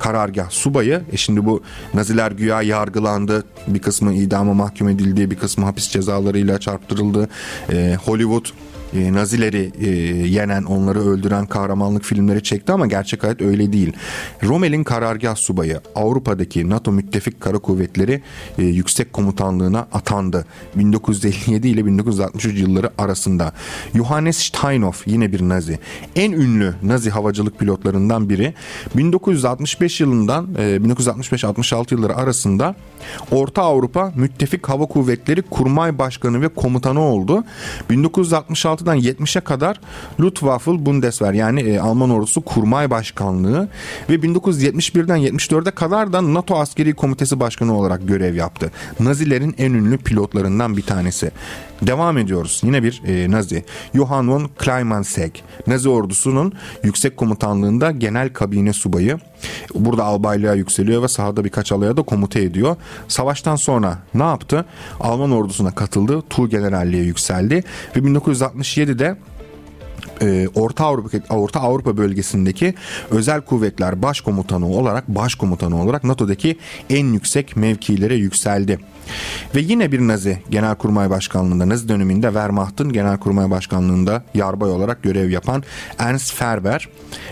karargah 0.00 0.50
subayı. 0.50 1.02
E 1.12 1.16
şimdi 1.16 1.44
bu 1.44 1.62
Naziler 1.94 2.32
güya 2.32 2.62
yargılandı. 2.62 3.44
Bir 3.66 3.78
kısmı 3.78 4.14
idama 4.14 4.54
mahkum 4.54 4.88
edildi. 4.88 5.30
Bir 5.30 5.36
kısmı 5.36 5.64
hapis 5.64 5.88
cezalarıyla 5.88 6.60
çarptırıldı. 6.60 7.28
E, 7.72 7.96
Hollywood 8.04 8.46
e, 8.94 9.12
Nazileri 9.12 9.72
e, 9.80 9.88
yenen, 10.26 10.62
onları 10.62 11.00
öldüren 11.00 11.46
kahramanlık 11.46 12.04
filmleri 12.04 12.42
çekti 12.42 12.72
ama 12.72 12.86
gerçek 12.86 13.22
hayat 13.22 13.42
öyle 13.42 13.72
değil. 13.72 13.92
Rommel'in 14.42 14.84
karargah 14.84 15.36
subayı 15.36 15.80
Avrupa'daki 15.94 16.70
NATO 16.70 16.92
müttefik 16.92 17.40
kara 17.40 17.58
kuvvetleri 17.58 18.22
e, 18.58 18.62
yüksek 18.62 19.12
komutanlığına 19.12 19.86
atandı. 19.92 20.46
1957 20.76 21.68
ile 21.68 21.86
1963 21.86 22.60
yılları 22.60 22.90
arasında. 22.98 23.52
Johannes 23.94 24.38
Steinhoff 24.38 25.06
yine 25.06 25.32
bir 25.32 25.48
Nazi. 25.48 25.78
En 26.16 26.32
ünlü 26.32 26.74
Nazi 26.82 27.10
havacılık 27.10 27.58
pilotlarından 27.58 28.28
biri. 28.28 28.54
1965 28.96 30.00
yılından 30.00 30.48
e, 30.58 30.60
1965-66 30.76 31.94
yılları 31.94 32.16
arasında 32.16 32.74
Orta 33.30 33.62
Avrupa 33.62 34.12
Müttefik 34.14 34.68
Hava 34.68 34.86
Kuvvetleri 34.86 35.42
Kurmay 35.42 35.98
Başkanı 35.98 36.42
ve 36.42 36.48
Komutanı 36.48 37.00
oldu. 37.00 37.44
1966 37.90 38.79
66'dan 38.80 38.98
70'e 38.98 39.40
kadar 39.40 39.80
Luftwaffe 40.20 40.86
Bundeswehr 40.86 41.32
yani 41.32 41.60
e, 41.60 41.78
Alman 41.78 42.10
ordusu 42.10 42.40
kurmay 42.40 42.90
başkanlığı 42.90 43.68
ve 44.08 44.14
1971'den 44.14 45.18
74'e 45.18 45.70
kadar 45.70 46.12
da 46.12 46.34
NATO 46.34 46.56
askeri 46.56 46.94
komitesi 46.94 47.40
başkanı 47.40 47.78
olarak 47.78 48.08
görev 48.08 48.34
yaptı. 48.34 48.70
Nazilerin 49.00 49.54
en 49.58 49.72
ünlü 49.72 49.98
pilotlarından 49.98 50.76
bir 50.76 50.82
tanesi. 50.82 51.30
Devam 51.82 52.18
ediyoruz. 52.18 52.60
Yine 52.64 52.82
bir 52.82 53.02
e, 53.06 53.30
Nazi. 53.30 53.64
Johann 53.94 54.28
von 54.28 54.50
Kleinmansegg. 54.58 55.34
Nazi 55.66 55.88
ordusunun 55.88 56.52
yüksek 56.84 57.16
komutanlığında 57.16 57.90
genel 57.90 58.32
kabine 58.32 58.72
subayı. 58.72 59.18
Burada 59.74 60.04
albaylığa 60.04 60.54
yükseliyor 60.54 61.02
ve 61.02 61.08
sahada 61.08 61.44
birkaç 61.44 61.72
alaya 61.72 61.96
da 61.96 62.02
komuta 62.02 62.38
ediyor. 62.38 62.76
Savaştan 63.08 63.56
sonra 63.56 63.98
ne 64.14 64.22
yaptı? 64.22 64.64
Alman 65.00 65.30
ordusuna 65.30 65.70
katıldı. 65.70 66.22
Tuğ 66.30 66.48
generalliğe 66.48 67.02
yükseldi 67.02 67.64
ve 67.96 68.00
1967'de 68.00 69.16
e, 70.22 70.48
Orta 70.54 70.84
Avrupa 70.84 71.34
Orta 71.34 71.60
Avrupa 71.60 71.96
bölgesindeki 71.96 72.74
özel 73.10 73.40
kuvvetler 73.40 74.02
başkomutanı 74.02 74.68
olarak 74.68 75.08
başkomutanı 75.08 75.82
olarak 75.82 76.04
NATO'daki 76.04 76.58
en 76.90 77.06
yüksek 77.06 77.56
mevkilere 77.56 78.14
yükseldi. 78.14 78.78
Ve 79.54 79.60
yine 79.60 79.92
bir 79.92 80.00
Nazi 80.00 80.38
Genelkurmay 80.50 81.10
Başkanlığında 81.10 81.68
Nazi 81.68 81.88
döneminde 81.88 82.26
Wehrmacht'ın 82.26 82.92
Genelkurmay 82.92 83.50
Başkanlığında 83.50 84.24
yarbay 84.34 84.70
olarak 84.70 85.02
görev 85.02 85.30
yapan 85.30 85.62
Ernst 85.98 86.34
Ferber 86.34 86.88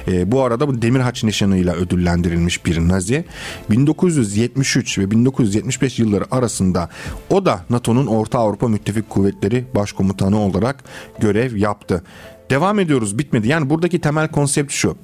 e, 0.09 0.33
bu 0.33 0.43
arada 0.43 0.69
bu 0.69 0.83
demir 0.83 1.01
haç 1.01 1.25
nişanıyla 1.25 1.75
ödüllendirilmiş 1.75 2.67
bir 2.67 2.89
Nazi. 2.89 3.25
1973 3.71 4.99
ve 4.99 5.11
1975 5.11 5.99
yılları 5.99 6.25
arasında 6.31 6.89
o 7.31 7.47
da 7.47 7.65
NATO'nun 7.71 8.07
Orta 8.07 8.39
Avrupa 8.39 8.69
Müttefik 8.69 9.11
Kuvvetleri 9.11 9.65
Başkomutanı 9.75 10.41
olarak 10.41 10.85
görev 11.21 11.57
yaptı. 11.57 12.03
Devam 12.51 12.79
ediyoruz 12.79 13.19
bitmedi. 13.19 13.49
Yani 13.49 13.71
buradaki 13.71 14.01
temel 14.01 14.29
konsept 14.29 14.73
şu. 14.73 14.97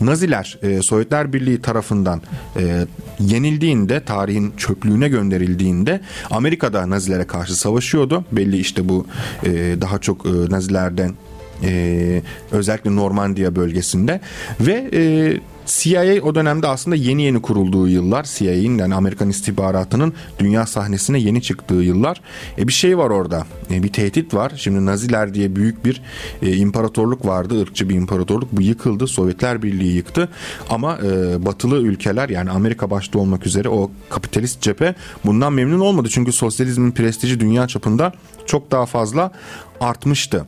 Naziler 0.00 0.58
e, 0.62 0.82
Sovyetler 0.82 1.32
Birliği 1.32 1.62
tarafından 1.62 2.22
e, 2.56 2.86
yenildiğinde 3.20 4.04
tarihin 4.04 4.52
çöplüğüne 4.56 5.08
gönderildiğinde 5.08 6.00
Amerika'da 6.30 6.90
Nazilere 6.90 7.26
karşı 7.26 7.56
savaşıyordu. 7.56 8.24
Belli 8.32 8.58
işte 8.58 8.88
bu 8.88 9.06
e, 9.44 9.50
daha 9.80 9.98
çok 9.98 10.26
e, 10.26 10.30
Nazilerden 10.50 11.14
e, 11.62 12.22
özellikle 12.50 12.96
Normandiya 12.96 13.56
bölgesinde 13.56 14.20
ve 14.60 14.90
e, 14.92 15.02
CIA 15.70 16.22
o 16.22 16.34
dönemde 16.34 16.66
aslında 16.66 16.96
yeni 16.96 17.22
yeni 17.22 17.42
kurulduğu 17.42 17.88
yıllar. 17.88 18.24
CIA'nin 18.24 18.78
yani 18.78 18.94
Amerikan 18.94 19.28
istihbaratının 19.28 20.12
dünya 20.38 20.66
sahnesine 20.66 21.18
yeni 21.18 21.42
çıktığı 21.42 21.74
yıllar. 21.74 22.20
E 22.58 22.68
bir 22.68 22.72
şey 22.72 22.98
var 22.98 23.10
orada. 23.10 23.46
E 23.70 23.82
bir 23.82 23.92
tehdit 23.92 24.34
var. 24.34 24.52
Şimdi 24.56 24.86
Naziler 24.86 25.34
diye 25.34 25.56
büyük 25.56 25.84
bir 25.84 26.02
e, 26.42 26.56
imparatorluk 26.56 27.26
vardı. 27.26 27.62
ırkçı 27.62 27.88
bir 27.88 27.94
imparatorluk. 27.94 28.52
Bu 28.52 28.62
yıkıldı. 28.62 29.06
Sovyetler 29.06 29.62
Birliği 29.62 29.96
yıktı. 29.96 30.28
Ama 30.70 30.98
e, 30.98 31.44
batılı 31.46 31.76
ülkeler 31.76 32.28
yani 32.28 32.50
Amerika 32.50 32.90
başta 32.90 33.18
olmak 33.18 33.46
üzere 33.46 33.68
o 33.68 33.90
kapitalist 34.10 34.60
cephe 34.60 34.94
bundan 35.26 35.52
memnun 35.52 35.80
olmadı. 35.80 36.08
Çünkü 36.10 36.32
sosyalizmin 36.32 36.92
prestiji 36.92 37.40
dünya 37.40 37.68
çapında 37.68 38.12
çok 38.46 38.70
daha 38.70 38.86
fazla 38.86 39.32
artmıştı. 39.80 40.46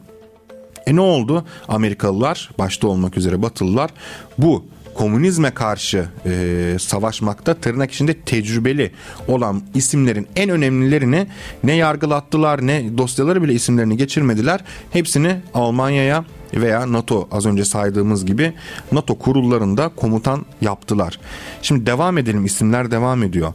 E 0.86 0.96
ne 0.96 1.00
oldu? 1.00 1.44
Amerikalılar 1.68 2.50
başta 2.58 2.88
olmak 2.88 3.16
üzere 3.16 3.42
Batılılar 3.42 3.90
bu 4.38 4.64
komünizme 4.94 5.50
karşı 5.50 6.06
e, 6.26 6.76
savaşmakta 6.80 7.54
tırnak 7.54 7.92
içinde 7.92 8.14
tecrübeli 8.14 8.92
olan 9.28 9.62
isimlerin 9.74 10.26
en 10.36 10.50
önemlilerini 10.50 11.26
ne 11.64 11.72
yargılattılar 11.72 12.66
ne 12.66 12.98
dosyaları 12.98 13.42
bile 13.42 13.52
isimlerini 13.52 13.96
geçirmediler. 13.96 14.60
Hepsini 14.90 15.36
Almanya'ya 15.54 16.24
veya 16.54 16.92
NATO 16.92 17.28
az 17.30 17.46
önce 17.46 17.64
saydığımız 17.64 18.26
gibi 18.26 18.52
NATO 18.92 19.18
kurullarında 19.18 19.88
komutan 19.88 20.46
yaptılar. 20.60 21.20
Şimdi 21.62 21.86
devam 21.86 22.18
edelim 22.18 22.44
isimler 22.44 22.90
devam 22.90 23.22
ediyor. 23.22 23.52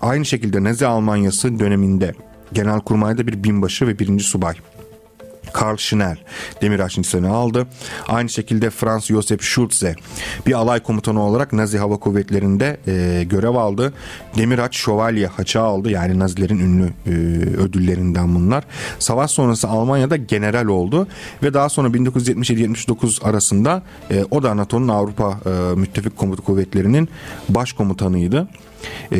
Aynı 0.00 0.24
şekilde 0.24 0.64
Nazi 0.64 0.86
Almanyası 0.86 1.58
döneminde 1.58 2.14
Genelkurmay'da 2.52 3.26
bir 3.26 3.44
binbaşı 3.44 3.86
ve 3.86 3.98
birinci 3.98 4.24
subay. 4.24 4.54
Karl 5.52 5.76
Schnell 5.76 6.16
Demirhaç 6.62 6.98
nişanı 6.98 7.30
aldı. 7.30 7.66
Aynı 8.08 8.28
şekilde 8.28 8.70
Franz 8.70 9.06
Josef 9.06 9.42
Schulze 9.42 9.94
bir 10.46 10.52
alay 10.52 10.80
komutanı 10.80 11.22
olarak 11.22 11.52
Nazi 11.52 11.78
Hava 11.78 11.96
Kuvvetleri'nde 11.96 12.76
e, 12.86 13.24
görev 13.24 13.54
aldı. 13.54 13.92
Demirhaç 14.36 14.76
şövalye 14.76 15.26
haça 15.26 15.62
aldı. 15.62 15.90
Yani 15.90 16.18
Nazilerin 16.18 16.58
ünlü 16.58 16.92
e, 17.06 17.10
ödüllerinden 17.60 18.34
bunlar. 18.34 18.64
Savaş 18.98 19.30
sonrası 19.30 19.68
Almanya'da 19.68 20.16
general 20.16 20.66
oldu 20.66 21.06
ve 21.42 21.54
daha 21.54 21.68
sonra 21.68 21.88
1977-79 21.88 23.24
arasında 23.24 23.82
e, 24.10 24.24
o 24.30 24.42
da 24.42 24.56
NATO'nun 24.56 24.88
Avrupa 24.88 25.40
e, 25.46 25.74
Müttefik 25.74 26.16
Komutu 26.16 26.44
Kuvvetleri'nin 26.44 27.08
başkomutanıydı. 27.48 28.48
E, 29.12 29.18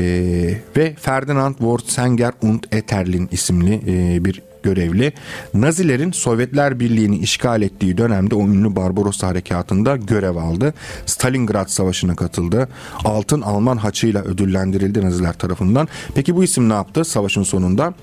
ve 0.77 0.95
Ferdinand 0.95 1.55
Wortsenger 1.55 2.33
und 2.43 2.63
Etterlin 2.73 3.29
isimli 3.33 3.81
e, 3.87 4.25
bir 4.25 4.48
görevli 4.63 5.13
Nazilerin 5.55 6.13
Sovyetler 6.13 6.81
Birliği'ni 6.81 7.19
işgal 7.19 7.63
ettiği 7.63 7.99
dönemde 7.99 8.35
o 8.35 8.41
ünlü 8.41 8.77
Barbaros 8.77 9.23
Harekatı'nda 9.23 9.97
görev 9.97 10.37
aldı. 10.37 10.75
Stalingrad 11.07 11.69
Savaşı'na 11.69 12.17
katıldı. 12.17 12.69
Altın 13.05 13.41
Alman 13.41 13.77
haçıyla 13.77 14.23
ödüllendirildi 14.23 15.05
Naziler 15.05 15.33
tarafından. 15.33 15.89
Peki 16.15 16.37
bu 16.37 16.45
isim 16.45 16.69
ne 16.69 16.73
yaptı 16.73 17.05
savaşın 17.05 17.43
sonunda? 17.43 17.95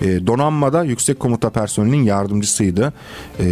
E, 0.00 0.26
donanmada 0.26 0.84
yüksek 0.84 1.20
komuta 1.20 1.50
personelinin 1.50 2.02
yardımcısıydı. 2.02 2.92
E, 3.40 3.44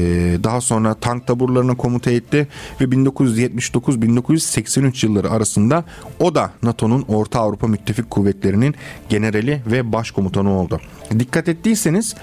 daha 0.44 0.60
sonra 0.60 0.94
tank 0.94 1.26
taburlarına 1.26 1.76
komuta 1.76 2.10
etti 2.10 2.48
ve 2.80 2.84
1979-1983 2.84 5.06
yılları 5.06 5.30
arasında 5.30 5.84
o 6.20 6.34
da 6.34 6.50
NATO'nun 6.62 7.04
Orta 7.08 7.40
Avrupa 7.40 7.66
Müttefik 7.66 8.10
Kuvvetleri'nin 8.10 8.74
generali 9.08 9.62
ve 9.66 9.92
başkomutanı 9.92 10.58
oldu. 10.58 10.80
Dikkat 11.18 11.48
ettiyseniz 11.48 12.14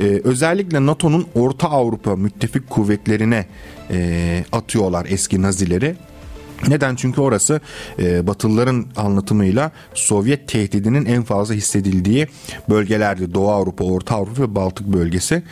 e, 0.00 0.20
özellikle 0.24 0.86
NATO'nun 0.86 1.26
Orta 1.34 1.68
Avrupa 1.68 2.16
müttefik 2.16 2.70
kuvvetlerine 2.70 3.46
e, 3.90 4.44
atıyorlar 4.52 5.06
eski 5.10 5.42
Nazileri. 5.42 5.96
Neden? 6.68 6.94
Çünkü 6.94 7.20
orası 7.20 7.60
e, 7.98 8.26
Batılıların 8.26 8.86
anlatımıyla 8.96 9.72
Sovyet 9.94 10.48
tehdidinin 10.48 11.04
en 11.04 11.22
fazla 11.22 11.54
hissedildiği 11.54 12.26
bölgelerdi. 12.68 13.34
Doğu 13.34 13.50
Avrupa, 13.50 13.84
Orta 13.84 14.16
Avrupa 14.16 14.42
ve 14.42 14.54
Baltık 14.54 14.86
bölgesi. 14.86 15.42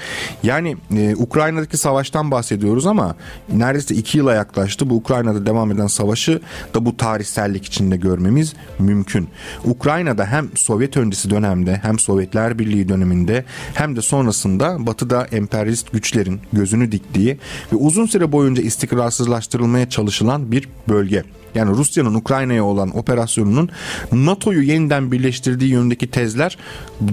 Yani 0.43 0.77
e, 0.97 1.15
Ukrayna'daki 1.17 1.77
savaştan 1.77 2.31
bahsediyoruz 2.31 2.87
ama 2.87 3.17
neredeyse 3.53 3.95
iki 3.95 4.19
yıla 4.19 4.35
yaklaştı. 4.35 4.91
Bu 4.91 4.95
Ukrayna'da 4.95 5.47
devam 5.47 5.71
eden 5.71 5.87
savaşı 5.87 6.41
da 6.75 6.87
bu 6.87 6.97
tarihsellik 6.97 7.65
içinde 7.65 7.97
görmemiz 7.97 8.55
mümkün. 8.79 9.29
Ukrayna'da 9.65 10.27
hem 10.27 10.49
Sovyet 10.55 10.97
öncesi 10.97 11.31
dönemde 11.31 11.81
hem 11.83 11.99
Sovyetler 11.99 12.59
Birliği 12.59 12.89
döneminde 12.89 13.45
hem 13.75 13.97
de 13.97 14.03
sonrasında 14.03 14.87
Batı'da 14.87 15.25
emperyalist 15.25 15.93
güçlerin 15.93 16.41
gözünü 16.53 16.93
diktiği 16.93 17.39
ve 17.73 17.77
uzun 17.77 18.07
süre 18.07 18.33
boyunca 18.33 18.63
istikrarsızlaştırılmaya 18.63 19.89
çalışılan 19.89 20.53
bir 20.53 20.69
bölge 20.89 20.98
bölge. 20.99 21.23
Yani 21.55 21.71
Rusya'nın 21.71 22.15
Ukrayna'ya 22.15 22.65
olan 22.65 22.97
operasyonunun 22.97 23.71
NATO'yu 24.13 24.63
yeniden 24.63 25.13
birleştirdiği 25.13 25.71
yönündeki 25.71 26.11
tezler 26.11 26.59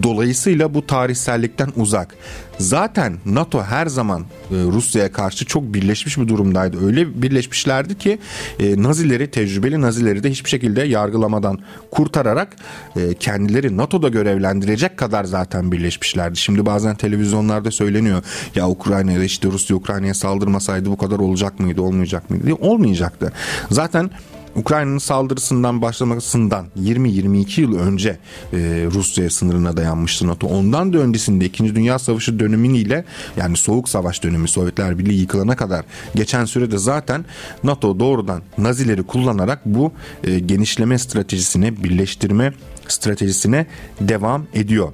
dolayısıyla 0.04 0.74
bu 0.74 0.88
tarihsellikten 0.88 1.70
uzak. 1.76 2.16
Zaten 2.60 3.18
NATO 3.26 3.64
her 3.64 3.88
zaman 3.88 4.22
e, 4.22 4.26
Rusya'ya 4.52 5.12
karşı 5.12 5.46
çok 5.46 5.64
birleşmiş 5.64 6.18
bir 6.18 6.28
durumdaydı. 6.28 6.86
Öyle 6.86 7.22
birleşmişlerdi 7.22 7.98
ki 7.98 8.20
e, 8.60 8.84
Nazileri, 8.84 9.32
tecrübeli 9.32 9.82
Nazileri 9.82 10.24
de 10.24 10.32
hiçbir 10.32 10.50
şekilde 10.50 10.84
yargılamadan 10.84 11.60
kurtararak 11.92 12.56
e, 12.96 13.14
kendileri 13.14 13.78
NATO'da 13.78 14.10
görevlendirecek 14.10 14.98
kadar 14.98 15.24
zaten 15.24 15.72
birleşmişlerdi. 15.72 16.38
Şimdi 16.38 16.66
bazen 16.66 16.96
televizyonlarda 16.96 17.72
söyleniyor 17.72 18.24
ya 18.56 18.70
Ukrayna'da 18.70 19.24
işte 19.24 19.48
Rusya 19.48 19.76
Ukrayna'ya 19.76 20.14
saldırmasaydı 20.14 20.90
bu 20.90 20.98
kadar 20.98 21.20
olacak 21.20 21.60
mıydı, 21.60 21.82
olmayacak 21.82 22.30
mıydı. 22.30 22.54
Olmayacaktı. 22.54 23.32
Zaten 23.72 24.10
Ukrayna'nın 24.56 24.98
saldırısından 24.98 25.82
başlamasından 25.82 26.66
20-22 26.82 27.62
yıl 27.62 27.80
önce 27.80 28.10
e, 28.54 28.58
Rusya 28.94 29.30
sınırına 29.30 29.78
dayanmıştı 29.78 30.28
NATO. 30.28 30.48
Ondan 30.48 30.94
da 30.94 30.98
öncesinde 30.98 31.46
2. 31.46 31.76
Dünya 31.76 32.00
Savaşı 32.00 32.40
dönemiyle 32.40 33.06
yani 33.38 33.58
Soğuk 33.58 33.90
Savaş 33.90 34.24
dönemi 34.24 34.48
Sovyetler 34.48 35.00
Birliği 35.00 35.20
yıkılana 35.20 35.56
kadar 35.56 35.86
geçen 36.16 36.46
sürede 36.46 36.78
zaten 36.78 37.26
NATO 37.64 38.00
doğrudan 38.00 38.42
Nazileri 38.58 39.04
kullanarak 39.04 39.66
bu 39.66 39.92
e, 40.24 40.40
genişleme 40.40 40.98
stratejisine, 40.98 41.84
birleştirme 41.84 42.54
stratejisine 42.88 43.66
devam 44.02 44.48
ediyor. 44.54 44.94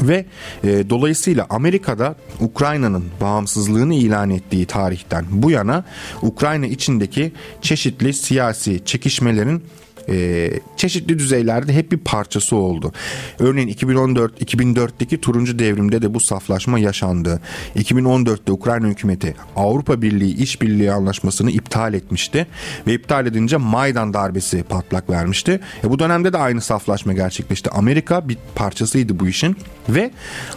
Ve 0.00 0.26
e, 0.64 0.90
dolayısıyla 0.90 1.46
Amerika'da 1.50 2.14
Ukrayna'nın 2.40 3.04
bağımsızlığını 3.20 3.94
ilan 3.94 4.30
ettiği 4.30 4.66
tarihten 4.66 5.24
bu 5.30 5.50
yana 5.50 5.84
Ukrayna 6.22 6.66
içindeki 6.66 7.32
çeşitli 7.62 8.12
siyasi 8.12 8.84
çekişmelerin 8.84 9.62
e, 10.08 10.50
çeşitli 10.76 11.18
düzeylerde 11.18 11.72
hep 11.72 11.92
bir 11.92 11.98
parçası 11.98 12.56
oldu. 12.56 12.92
Örneğin 13.38 13.68
2014 13.68 14.42
2004'teki 14.42 15.20
turuncu 15.20 15.58
devrimde 15.58 16.02
de 16.02 16.14
bu 16.14 16.20
saflaşma 16.20 16.78
yaşandı. 16.78 17.40
2014'te 17.76 18.52
Ukrayna 18.52 18.86
hükümeti 18.86 19.34
Avrupa 19.56 20.02
Birliği 20.02 20.34
İşbirliği 20.36 20.92
Anlaşması'nı 20.92 21.50
iptal 21.50 21.94
etmişti 21.94 22.46
ve 22.86 22.94
iptal 22.94 23.26
edince 23.26 23.56
Maydan 23.56 24.14
darbesi 24.14 24.62
patlak 24.62 25.10
vermişti. 25.10 25.60
E, 25.84 25.90
bu 25.90 25.98
dönemde 25.98 26.32
de 26.32 26.38
aynı 26.38 26.60
saflaşma 26.60 27.12
gerçekleşti. 27.12 27.70
Amerika 27.70 28.28
bir 28.28 28.38
parçasıydı 28.54 29.20
bu 29.20 29.28
işin 29.28 29.56
ve 29.88 30.10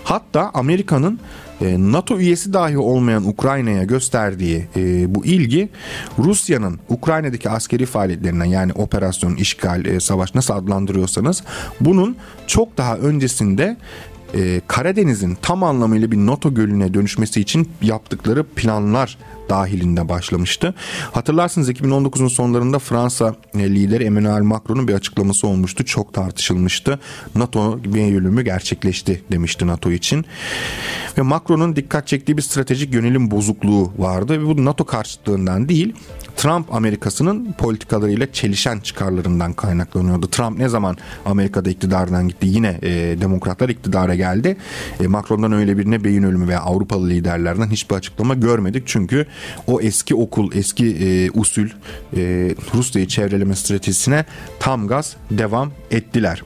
hatta 0.04 0.52
Amerika'nın 0.54 1.20
NATO 1.64 2.20
üyesi 2.20 2.54
dahi 2.54 2.78
olmayan 2.78 3.28
Ukrayna'ya 3.28 3.84
gösterdiği 3.84 4.68
e, 4.76 5.16
bu 5.16 5.26
ilgi 5.26 5.70
Rusya'nın 6.20 6.80
Ukrayna'daki 6.90 7.50
askeri 7.50 7.86
faaliyetlerinden 7.86 8.46
yani 8.46 8.74
operasyon, 8.74 9.36
işgal, 9.36 9.86
e, 9.86 10.00
savaş 10.00 10.36
nasıl 10.36 10.54
adlandırıyorsanız 10.54 11.44
bunun 11.80 12.16
çok 12.48 12.78
daha 12.78 12.98
öncesinde 12.98 13.78
Karadeniz'in 14.68 15.38
tam 15.42 15.64
anlamıyla 15.64 16.12
bir 16.12 16.18
NATO 16.18 16.54
gölüne 16.54 16.94
dönüşmesi 16.94 17.42
için 17.42 17.70
yaptıkları 17.82 18.44
planlar 18.44 19.18
dahilinde 19.50 20.10
başlamıştı. 20.10 20.74
Hatırlarsınız 21.12 21.70
2019'un 21.70 22.28
sonlarında 22.28 22.80
Fransa 22.80 23.36
lideri 23.56 24.04
Emmanuel 24.04 24.42
Macron'un 24.42 24.88
bir 24.88 24.94
açıklaması 24.94 25.48
olmuştu. 25.48 25.86
Çok 25.86 26.14
tartışılmıştı. 26.14 27.00
NATO 27.36 27.80
yönümü 27.86 28.42
gerçekleşti 28.42 29.24
demişti 29.32 29.68
NATO 29.68 29.92
için. 29.92 30.26
Ve 31.18 31.22
Macron'un 31.22 31.76
dikkat 31.76 32.08
çektiği 32.08 32.38
bir 32.38 32.42
stratejik 32.42 32.94
yönelim 32.94 33.32
bozukluğu 33.32 33.94
vardı. 33.98 34.42
Ve 34.42 34.46
bu 34.46 34.66
NATO 34.66 34.86
karşıtlığından 34.86 35.70
değil 35.70 35.94
Trump 36.36 36.74
Amerikası'nın 36.74 37.54
politikalarıyla 37.54 38.32
çelişen 38.32 38.80
çıkarlarından 38.80 39.54
kaynaklanıyordu. 39.54 40.28
Trump 40.28 40.58
ne 40.58 40.70
zaman 40.70 40.98
Amerika'da 41.26 41.70
iktidardan 41.70 42.28
gitti 42.28 42.48
yine 42.48 42.80
e, 42.82 43.22
demokratlar 43.22 43.70
iktidara 43.70 44.16
geldi. 44.16 44.58
E, 45.04 45.08
Macron'dan 45.08 45.52
öyle 45.52 45.78
birine 45.78 46.04
beyin 46.04 46.24
ölümü 46.24 46.48
veya 46.48 46.60
Avrupalı 46.60 47.10
liderlerden 47.10 47.70
hiçbir 47.70 47.96
açıklama 47.96 48.34
görmedik. 48.34 48.84
Çünkü 48.86 49.26
o 49.68 49.82
eski 49.82 50.16
okul, 50.16 50.52
eski 50.56 50.86
e, 50.86 51.32
usul 51.40 51.68
e, 52.18 52.22
Rusya'yı 52.74 53.08
çevreleme 53.08 53.56
stratejisine 53.56 54.26
tam 54.60 54.88
gaz 54.88 55.16
devam 55.32 55.72
ettiler. 55.92 56.44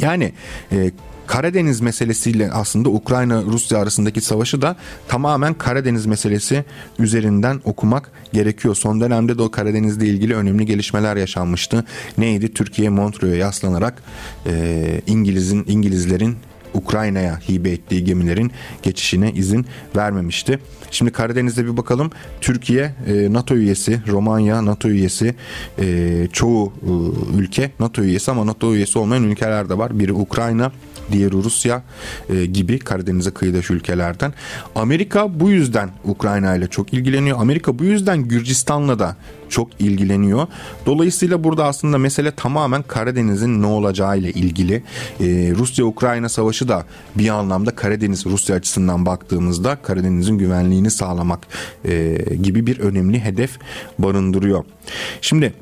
Yani 0.00 0.32
e, 0.72 0.90
Karadeniz 1.28 1.80
meselesiyle 1.80 2.52
aslında 2.52 2.88
Ukrayna 2.88 3.42
Rusya 3.42 3.78
arasındaki 3.78 4.20
savaşı 4.20 4.62
da 4.62 4.76
tamamen 5.08 5.54
Karadeniz 5.54 6.06
meselesi 6.06 6.64
üzerinden 6.98 7.60
okumak 7.64 8.10
gerekiyor. 8.32 8.74
Son 8.74 9.00
dönemde 9.00 9.38
de 9.38 9.42
o 9.42 9.50
Karadeniz'le 9.50 10.02
ilgili 10.02 10.34
önemli 10.34 10.66
gelişmeler 10.66 11.16
yaşanmıştı. 11.16 11.84
Neydi? 12.18 12.54
Türkiye 12.54 12.88
Montreux'e 12.88 13.36
yaslanarak 13.36 14.02
e, 14.46 15.02
İngiliz'in 15.06 15.64
İngilizlerin 15.68 16.36
Ukrayna'ya 16.74 17.38
hibe 17.48 17.70
ettiği 17.70 18.04
gemilerin 18.04 18.52
geçişine 18.82 19.32
izin 19.32 19.66
vermemişti. 19.96 20.58
Şimdi 20.90 21.10
Karadeniz'de 21.10 21.64
bir 21.64 21.76
bakalım. 21.76 22.10
Türkiye 22.40 22.94
e, 23.06 23.32
NATO 23.32 23.54
üyesi, 23.54 24.00
Romanya 24.06 24.64
NATO 24.64 24.88
üyesi, 24.88 25.34
e, 25.78 26.28
çoğu 26.32 26.72
e, 26.82 27.38
ülke 27.38 27.70
NATO 27.80 28.02
üyesi 28.02 28.30
ama 28.30 28.46
NATO 28.46 28.74
üyesi 28.74 28.98
olmayan 28.98 29.24
ülkeler 29.24 29.68
de 29.68 29.78
var. 29.78 29.98
Biri 29.98 30.12
Ukrayna, 30.12 30.72
diğeri 31.12 31.32
Rusya 31.32 31.82
e, 32.28 32.46
gibi 32.46 32.78
Karadeniz'e 32.78 33.30
kıyıdaş 33.30 33.70
ülkelerden. 33.70 34.34
Amerika 34.74 35.40
bu 35.40 35.50
yüzden 35.50 35.90
Ukrayna 36.04 36.56
ile 36.56 36.66
çok 36.66 36.94
ilgileniyor. 36.94 37.40
Amerika 37.40 37.78
bu 37.78 37.84
yüzden 37.84 38.28
Gürcistan'la 38.28 38.98
da 38.98 39.16
çok 39.48 39.80
ilgileniyor. 39.80 40.46
Dolayısıyla 40.86 41.44
burada 41.44 41.64
aslında 41.64 41.98
mesele 41.98 42.30
tamamen 42.30 42.82
Karadeniz'in 42.82 43.62
ne 43.62 43.66
olacağı 43.66 44.18
ile 44.18 44.30
ilgili. 44.32 44.74
Ee, 45.20 45.52
Rusya-Ukrayna 45.58 46.28
savaşı 46.28 46.68
da 46.68 46.84
bir 47.14 47.28
anlamda 47.28 47.70
Karadeniz 47.70 48.26
Rusya 48.26 48.56
açısından 48.56 49.06
baktığımızda 49.06 49.76
Karadeniz'in 49.76 50.38
güvenliğini 50.38 50.90
sağlamak 50.90 51.46
e, 51.84 52.18
gibi 52.42 52.66
bir 52.66 52.78
önemli 52.78 53.20
hedef 53.20 53.58
barındırıyor. 53.98 54.64
Şimdi 55.20 55.54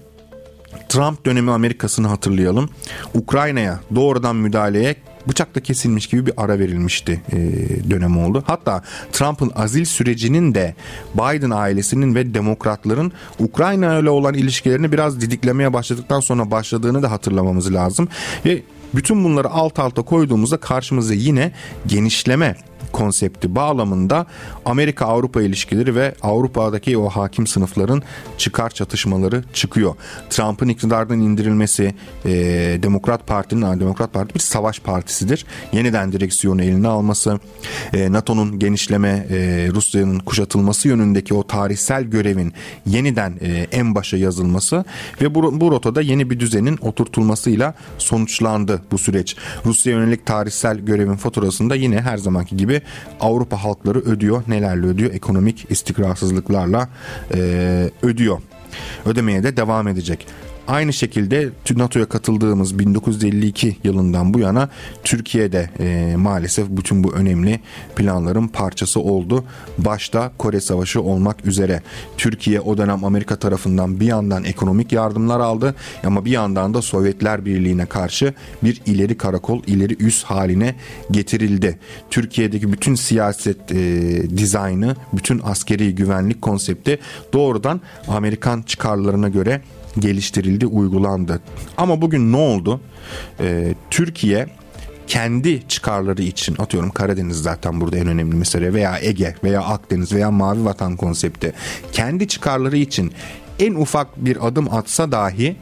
Trump 0.89 1.27
dönemi 1.27 1.51
Amerika'sını 1.51 2.09
hatırlayalım. 2.09 2.71
Ukrayna'ya 3.15 3.81
doğrudan 3.95 4.37
müdahaleye 4.37 4.97
bıçakla 5.29 5.61
kesilmiş 5.61 6.07
gibi 6.07 6.27
bir 6.27 6.33
ara 6.37 6.59
verilmişti 6.59 7.23
e, 7.33 7.37
dönem 7.91 8.19
oldu. 8.19 8.45
Hatta 8.47 8.83
Trump'ın 9.13 9.53
azil 9.55 9.85
sürecinin 9.85 10.55
de 10.55 10.75
Biden 11.15 11.51
ailesinin 11.51 12.15
ve 12.15 12.35
demokratların 12.35 13.13
Ukrayna 13.39 13.99
ile 13.99 14.11
olan 14.11 14.35
ilişkilerini 14.35 14.93
biraz 14.93 15.21
didiklemeye 15.21 15.73
başladıktan 15.73 16.21
sonra 16.21 16.51
başladığını 16.51 17.03
da 17.03 17.11
hatırlamamız 17.11 17.75
lazım. 17.75 18.09
Ve 18.45 18.63
bütün 18.95 19.25
bunları 19.25 19.51
alt 19.51 19.79
alta 19.79 20.03
koyduğumuzda 20.03 20.57
karşımıza 20.57 21.15
yine 21.15 21.53
genişleme 21.87 22.57
konsepti 22.97 23.55
bağlamında 23.55 24.27
Amerika-Avrupa 24.65 25.43
ilişkileri 25.43 25.95
ve 25.95 26.15
Avrupa'daki 26.23 26.99
o 26.99 27.09
hakim 27.09 27.47
sınıfların 27.47 28.03
çıkar 28.39 28.71
çatışmaları 28.71 29.45
çıkıyor. 29.53 29.95
Trump'ın 30.31 30.69
iktidardan 30.69 31.21
indirilmesi, 31.21 31.95
e, 32.25 32.33
Demokrat 32.83 33.27
Parti'nin, 33.27 33.81
Demokrat 33.81 34.13
Parti 34.13 34.35
bir 34.35 34.41
savaş 34.41 34.81
partisidir. 34.81 35.47
Yeniden 35.73 36.13
direksiyonu 36.13 36.63
eline 36.63 36.89
alması, 36.89 37.41
e, 37.93 38.13
NATO'nun 38.13 38.59
genişleme, 38.59 39.27
e, 39.31 39.69
Rusya'nın 39.75 40.19
kuşatılması 40.19 40.89
yönündeki 40.89 41.35
o 41.35 41.47
tarihsel 41.47 42.03
görevin 42.05 42.53
yeniden 42.87 43.35
e, 43.41 43.67
en 43.73 43.95
başa 43.95 44.17
yazılması 44.17 44.85
ve 45.21 45.35
bu, 45.35 45.61
bu 45.61 45.71
rotada 45.71 46.03
yeni 46.03 46.31
bir 46.31 46.41
düzenin 46.41 46.79
oturtulmasıyla 46.81 47.75
sonuçlandı 47.99 48.83
bu 48.91 48.99
süreç. 48.99 49.37
Rusya 49.67 49.93
yönelik 49.93 50.27
tarihsel 50.27 50.79
görevin 50.79 51.17
faturasında 51.17 51.75
yine 51.75 52.01
her 52.01 52.19
zamanki 52.19 52.57
gibi 52.57 52.83
Avrupa 53.21 53.65
halkları 53.65 53.99
ödüyor. 53.99 54.43
Nelerle 54.49 54.87
ödüyor? 54.87 55.15
Ekonomik 55.15 55.67
istikrarsızlıklarla 55.71 56.89
e, 57.35 57.91
ödüyor. 58.03 58.39
Ödemeye 59.07 59.43
de 59.43 59.57
devam 59.57 59.89
edecek. 59.89 60.27
Aynı 60.69 60.93
şekilde 60.93 61.49
NATO'ya 61.77 62.07
katıldığımız 62.07 62.79
1952 62.79 63.77
yılından 63.85 64.35
bu 64.35 64.39
yana 64.39 64.69
Türkiye'de 65.05 65.71
e, 65.81 66.17
maalesef 66.17 66.69
bütün 66.69 67.05
bu 67.05 67.13
önemli 67.13 67.61
planların 67.97 68.49
parçası 68.49 69.01
oldu. 69.01 69.45
Başta 69.79 70.33
Kore 70.39 70.61
Savaşı 70.61 71.03
olmak 71.03 71.47
üzere 71.47 71.83
Türkiye 72.17 72.61
o 72.61 72.79
dönem 72.79 73.05
Amerika 73.05 73.37
tarafından 73.37 74.01
bir 74.01 74.07
yandan 74.07 74.45
ekonomik 74.45 74.93
yardımlar 74.93 75.41
aldı 75.41 75.75
ama 76.05 76.25
bir 76.25 76.31
yandan 76.31 76.75
da 76.75 76.83
Sovyetler 76.83 77.45
Birliği'ne 77.45 77.87
karşı 77.87 78.35
bir 78.65 78.83
ileri 78.87 79.17
karakol, 79.17 79.63
ileri 79.67 79.97
üs 80.05 80.25
haline 80.25 80.75
getirildi. 81.11 81.79
Türkiye'deki 82.11 82.73
bütün 82.73 82.95
siyaset 82.95 83.73
e, 83.73 83.77
dizaynı, 84.37 84.97
bütün 85.13 85.41
askeri 85.45 85.95
güvenlik 85.95 86.43
konsepti 86.43 86.99
doğrudan 87.33 87.81
Amerikan 88.09 88.63
çıkarlarına 88.63 89.29
göre 89.29 89.61
geliştirildi, 89.99 90.67
uygulandı. 90.67 91.41
Ama 91.77 92.03
bugün 92.03 92.33
ne 92.33 92.37
oldu? 92.37 92.81
Ee, 93.41 93.75
Türkiye 93.91 94.47
kendi 95.07 95.69
çıkarları 95.69 96.23
için 96.23 96.57
atıyorum 96.59 96.91
Karadeniz 96.91 97.37
zaten 97.37 97.81
burada 97.81 97.99
en 97.99 98.07
önemli 98.07 98.37
mesele 98.37 98.75
veya 98.75 98.99
Ege 99.01 99.35
veya 99.45 99.63
Akdeniz 99.63 100.13
veya 100.13 100.31
Mavi 100.31 100.65
Vatan 100.65 100.97
konsepti 100.97 101.53
kendi 101.93 102.29
çıkarları 102.29 102.77
için 102.77 103.13
en 103.59 103.75
ufak 103.75 104.25
bir 104.25 104.47
adım 104.47 104.75
atsa 104.75 105.13
dahi 105.13 105.57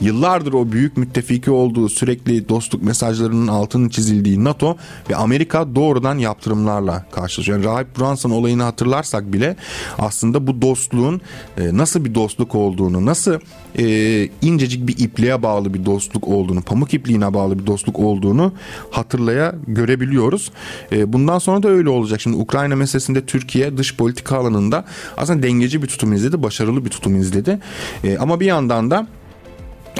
yıllardır 0.00 0.52
o 0.52 0.72
büyük 0.72 0.96
müttefiki 0.96 1.50
olduğu 1.50 1.88
sürekli 1.88 2.48
dostluk 2.48 2.82
mesajlarının 2.82 3.46
altının 3.46 3.88
çizildiği 3.88 4.44
NATO 4.44 4.76
ve 5.10 5.16
Amerika 5.16 5.74
doğrudan 5.74 6.18
yaptırımlarla 6.18 7.06
karşılaşıyor. 7.10 7.58
Yani 7.58 7.66
Rahip 7.66 7.98
Brunson 7.98 8.30
olayını 8.30 8.62
hatırlarsak 8.62 9.32
bile 9.32 9.56
aslında 9.98 10.46
bu 10.46 10.62
dostluğun 10.62 11.20
e, 11.58 11.76
nasıl 11.76 12.04
bir 12.04 12.14
dostluk 12.14 12.54
olduğunu, 12.54 13.06
nasıl 13.06 13.38
e, 13.78 14.28
incecik 14.42 14.88
bir 14.88 14.98
ipliğe 14.98 15.42
bağlı 15.42 15.74
bir 15.74 15.84
dostluk 15.84 16.28
olduğunu, 16.28 16.62
pamuk 16.62 16.94
ipliğine 16.94 17.34
bağlı 17.34 17.58
bir 17.58 17.66
dostluk 17.66 17.98
olduğunu 17.98 18.52
hatırlaya 18.90 19.54
görebiliyoruz. 19.66 20.52
E, 20.92 21.12
bundan 21.12 21.38
sonra 21.38 21.62
da 21.62 21.68
öyle 21.68 21.88
olacak. 21.88 22.20
Şimdi 22.20 22.36
Ukrayna 22.36 22.76
meselesinde 22.76 23.26
Türkiye 23.26 23.76
dış 23.76 23.96
politika 23.96 24.36
alanında 24.36 24.84
aslında 25.16 25.42
dengeci 25.42 25.82
bir 25.82 25.88
tutum 25.88 26.12
izledi, 26.12 26.42
başarılı 26.42 26.84
bir 26.84 26.90
tutum 26.90 27.16
izledi. 27.16 27.58
E, 28.04 28.18
ama 28.18 28.40
bir 28.40 28.46
yandan 28.46 28.90
da 28.90 29.06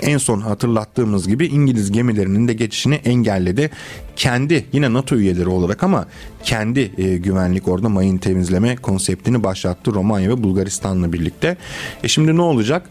en 0.02 0.18
son 0.18 0.40
hatırlattığımız 0.40 1.28
gibi 1.28 1.46
İngiliz 1.46 1.92
gemilerinin 1.92 2.48
de 2.48 2.52
geçişini 2.52 2.94
engelledi. 2.94 3.70
Kendi 4.16 4.64
yine 4.72 4.92
NATO 4.92 5.16
üyeleri 5.16 5.48
olarak 5.48 5.82
ama 5.82 6.06
kendi 6.44 6.92
e, 6.98 7.16
güvenlik 7.16 7.68
orada 7.68 7.88
mayın 7.88 8.18
temizleme 8.18 8.76
konseptini 8.76 9.44
başlattı 9.44 9.94
Romanya 9.94 10.30
ve 10.30 10.42
Bulgaristan'la 10.42 11.12
birlikte. 11.12 11.56
E 12.02 12.08
şimdi 12.08 12.36
ne 12.36 12.42
olacak? 12.42 12.90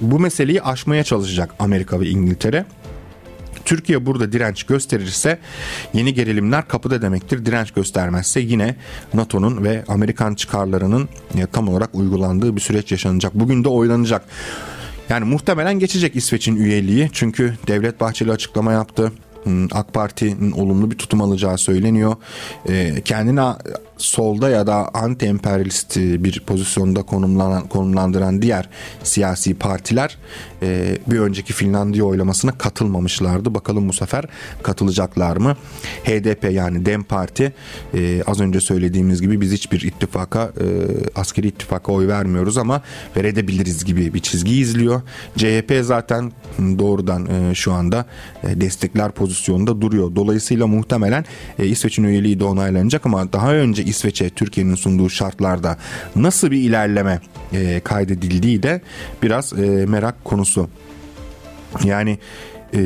Bu 0.00 0.18
meseleyi 0.20 0.62
aşmaya 0.62 1.04
çalışacak 1.04 1.54
Amerika 1.58 2.00
ve 2.00 2.06
İngiltere. 2.06 2.66
Türkiye 3.64 4.06
burada 4.06 4.32
direnç 4.32 4.62
gösterirse 4.62 5.38
yeni 5.94 6.14
gerilimler 6.14 6.68
kapıda 6.68 7.02
demektir. 7.02 7.46
Direnç 7.46 7.70
göstermezse 7.70 8.40
yine 8.40 8.76
NATO'nun 9.14 9.64
ve 9.64 9.84
Amerikan 9.88 10.34
çıkarlarının 10.34 11.08
e, 11.38 11.46
tam 11.46 11.68
olarak 11.68 11.94
uygulandığı 11.94 12.56
bir 12.56 12.60
süreç 12.60 12.92
yaşanacak. 12.92 13.34
Bugün 13.34 13.64
de 13.64 13.68
oylanacak. 13.68 14.24
Yani 15.08 15.24
muhtemelen 15.24 15.78
geçecek 15.78 16.16
İsveç'in 16.16 16.56
üyeliği 16.56 17.10
çünkü 17.12 17.54
Devlet 17.66 18.00
Bahçeli 18.00 18.32
açıklama 18.32 18.72
yaptı. 18.72 19.12
Hmm, 19.44 19.66
AK 19.72 19.94
Parti'nin 19.94 20.52
olumlu 20.52 20.90
bir 20.90 20.98
tutum 20.98 21.22
alacağı 21.22 21.58
söyleniyor. 21.58 22.16
Ee, 22.68 23.00
kendine 23.04 23.40
solda 23.96 24.50
ya 24.50 24.66
da 24.66 24.90
anti 24.94 25.26
emperyalist 25.26 25.96
bir 25.96 26.40
pozisyonda 26.40 27.02
konumlanan, 27.02 27.68
konumlandıran 27.68 28.42
diğer 28.42 28.68
siyasi 29.02 29.54
partiler 29.54 30.18
e, 30.62 30.98
bir 31.06 31.18
önceki 31.18 31.52
Finlandiya 31.52 32.04
oylamasına 32.04 32.52
katılmamışlardı. 32.52 33.54
Bakalım 33.54 33.88
bu 33.88 33.92
sefer 33.92 34.24
katılacaklar 34.62 35.36
mı? 35.36 35.56
HDP 36.04 36.52
yani 36.52 36.86
Dem 36.86 37.02
Parti 37.02 37.52
e, 37.94 38.22
az 38.26 38.40
önce 38.40 38.60
söylediğimiz 38.60 39.22
gibi 39.22 39.40
biz 39.40 39.52
hiçbir 39.52 39.80
ittifaka 39.82 40.42
e, 40.42 40.66
askeri 41.14 41.46
ittifaka 41.46 41.92
oy 41.92 42.08
vermiyoruz 42.08 42.58
ama 42.58 42.82
verebiliriz 43.16 43.84
gibi 43.84 44.14
bir 44.14 44.20
çizgi 44.20 44.56
izliyor. 44.56 45.02
CHP 45.36 45.80
zaten 45.82 46.32
doğrudan 46.58 47.26
e, 47.26 47.54
şu 47.54 47.72
anda 47.72 48.06
e, 48.42 48.60
destekler 48.60 49.10
pozisyonunda 49.12 49.80
duruyor. 49.80 50.16
Dolayısıyla 50.16 50.66
muhtemelen 50.66 51.24
e, 51.58 51.66
İsveç'in 51.66 52.04
üyeliği 52.04 52.40
de 52.40 52.44
onaylanacak 52.44 53.06
ama 53.06 53.32
daha 53.32 53.52
önce 53.52 53.83
İsveç'e 53.84 54.30
Türkiye'nin 54.30 54.74
sunduğu 54.74 55.10
şartlarda 55.10 55.78
nasıl 56.16 56.50
bir 56.50 56.58
ilerleme 56.58 57.20
e, 57.52 57.80
kaydedildiği 57.80 58.62
de 58.62 58.80
biraz 59.22 59.52
e, 59.52 59.86
merak 59.86 60.24
konusu. 60.24 60.68
Yani 61.84 62.18
e, 62.74 62.80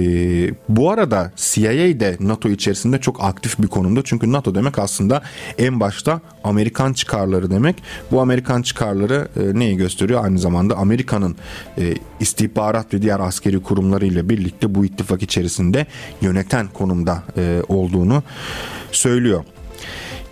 bu 0.69 0.91
arada 0.91 1.33
CIA 1.37 2.01
de 2.01 2.17
NATO 2.21 2.49
içerisinde 2.49 3.01
çok 3.01 3.25
aktif 3.25 3.59
bir 3.59 3.67
konumda. 3.67 4.01
Çünkü 4.05 4.33
NATO 4.33 4.55
demek 4.55 4.79
aslında 4.79 5.23
en 5.59 5.81
başta 5.81 6.21
Amerikan 6.45 6.93
çıkarları 6.93 7.51
demek. 7.51 7.83
Bu 8.13 8.21
Amerikan 8.21 8.63
çıkarları 8.63 9.29
e, 9.37 9.59
neyi 9.59 9.77
gösteriyor? 9.77 10.25
Aynı 10.25 10.39
zamanda 10.39 10.77
Amerika'nın 10.77 11.37
e, 11.79 11.95
istihbarat 12.21 12.95
ve 12.95 13.03
diğer 13.03 13.21
askeri 13.21 13.63
kurumları 13.63 14.07
ile 14.07 14.29
birlikte 14.29 14.75
bu 14.75 14.85
ittifak 14.85 15.23
içerisinde 15.23 15.87
yöneten 16.21 16.69
konumda 16.69 17.23
e, 17.37 17.63
olduğunu 17.69 18.23
söylüyor. 18.93 19.45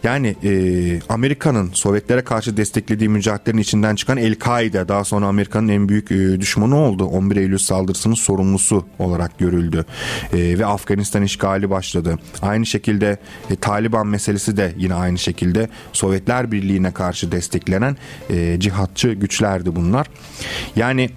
Yani 0.05 0.37
e, 0.45 1.01
Amerika'nın 1.09 1.71
Sovyetlere 1.73 2.25
karşı 2.25 2.57
desteklediği 2.57 3.09
mücadelelerin 3.09 3.63
içinden 3.63 3.95
çıkan 3.95 4.17
El-Kaide 4.17 4.89
daha 4.89 5.05
sonra 5.05 5.27
Amerika'nın 5.27 5.69
en 5.69 5.89
büyük 5.89 6.13
e, 6.13 6.41
düşmanı 6.41 6.77
oldu. 6.77 7.05
11 7.05 7.37
Eylül 7.37 7.59
saldırısının 7.59 8.15
sorumlusu 8.15 8.87
olarak 8.99 9.39
görüldü. 9.39 9.85
E, 10.33 10.59
ve 10.59 10.67
Afganistan 10.67 11.23
işgali 11.23 11.71
başladı. 11.71 12.19
Aynı 12.43 12.67
şekilde 12.67 13.19
e, 13.51 13.57
Taliban 13.57 14.07
meselesi 14.07 14.57
de 14.57 14.75
yine 14.77 14.95
aynı 14.95 15.19
şekilde 15.19 15.69
Sovyetler 15.93 16.53
Birliği'ne 16.53 16.91
karşı 16.91 17.33
desteklenen 17.33 17.97
e, 18.31 18.61
cihatçı 18.61 19.13
güçlerdi 19.13 19.77
bunlar. 19.77 20.07
Yani 20.77 21.11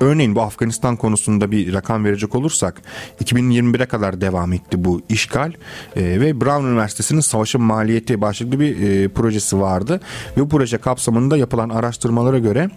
Örneğin 0.00 0.34
bu 0.34 0.42
Afganistan 0.42 0.96
konusunda 0.96 1.50
bir 1.50 1.72
rakam 1.72 2.04
verecek 2.04 2.34
olursak 2.34 2.82
2021'e 3.24 3.86
kadar 3.86 4.20
devam 4.20 4.52
etti 4.52 4.84
bu 4.84 5.02
işgal 5.08 5.52
e, 5.96 6.20
ve 6.20 6.40
Brown 6.40 6.64
Üniversitesi'nin 6.64 7.20
savaşın 7.20 7.62
maliyeti 7.62 8.20
başlıklı 8.20 8.60
bir 8.60 8.88
e, 8.88 9.08
projesi 9.08 9.60
vardı 9.60 10.00
ve 10.36 10.40
bu 10.40 10.48
proje 10.48 10.78
kapsamında 10.78 11.36
yapılan 11.36 11.68
araştırmalara 11.68 12.38
göre 12.38 12.70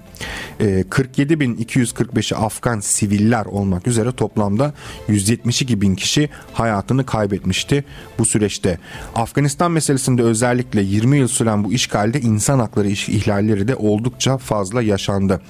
e, 0.60 0.66
47.245'i 0.66 2.38
Afgan 2.38 2.80
siviller 2.80 3.46
olmak 3.46 3.88
üzere 3.88 4.12
toplamda 4.12 4.74
172 5.08 5.82
bin 5.82 5.96
kişi 5.96 6.30
hayatını 6.54 7.06
kaybetmişti 7.06 7.84
bu 8.20 8.26
süreçte. 8.26 8.80
Afganistan 9.16 9.72
meselesinde 9.72 10.24
özellikle 10.24 10.82
20 10.82 11.18
yıl 11.18 11.28
süren 11.28 11.64
bu 11.64 11.74
işgalde 11.74 12.22
insan 12.22 12.60
hakları 12.60 12.88
ihlalleri 12.88 13.68
de 13.68 13.76
oldukça 13.76 14.38
fazla 14.38 14.82
yaşandı. 14.82 15.42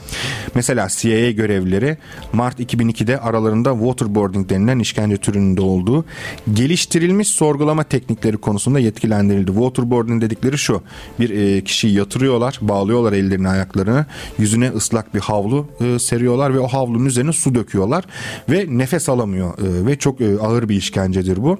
Mesela 0.55 0.87
CIA 0.89 1.31
görev 1.31 1.62
görevlileri 1.63 1.97
Mart 2.33 2.59
2002'de 2.59 3.19
aralarında 3.19 3.73
waterboarding 3.73 4.49
denilen 4.49 4.79
işkence 4.79 5.17
türünün 5.17 5.57
de 5.57 5.61
olduğu 5.61 6.05
geliştirilmiş 6.53 7.27
sorgulama 7.27 7.83
teknikleri 7.83 8.37
konusunda 8.37 8.79
yetkilendirildi. 8.79 9.51
Waterboarding 9.51 10.21
dedikleri 10.21 10.57
şu 10.57 10.81
bir 11.19 11.29
e, 11.29 11.63
kişiyi 11.63 11.93
yatırıyorlar 11.93 12.59
bağlıyorlar 12.61 13.13
ellerini 13.13 13.49
ayaklarını 13.49 14.05
yüzüne 14.37 14.69
ıslak 14.69 15.15
bir 15.15 15.19
havlu 15.19 15.67
e, 15.81 15.99
seriyorlar 15.99 16.53
ve 16.53 16.59
o 16.59 16.67
havlunun 16.67 17.05
üzerine 17.05 17.33
su 17.33 17.55
döküyorlar 17.55 18.05
ve 18.49 18.65
nefes 18.69 19.09
alamıyor 19.09 19.53
e, 19.59 19.85
ve 19.85 19.95
çok 19.95 20.21
ağır 20.21 20.69
bir 20.69 20.75
işkencedir 20.75 21.43
bu 21.43 21.57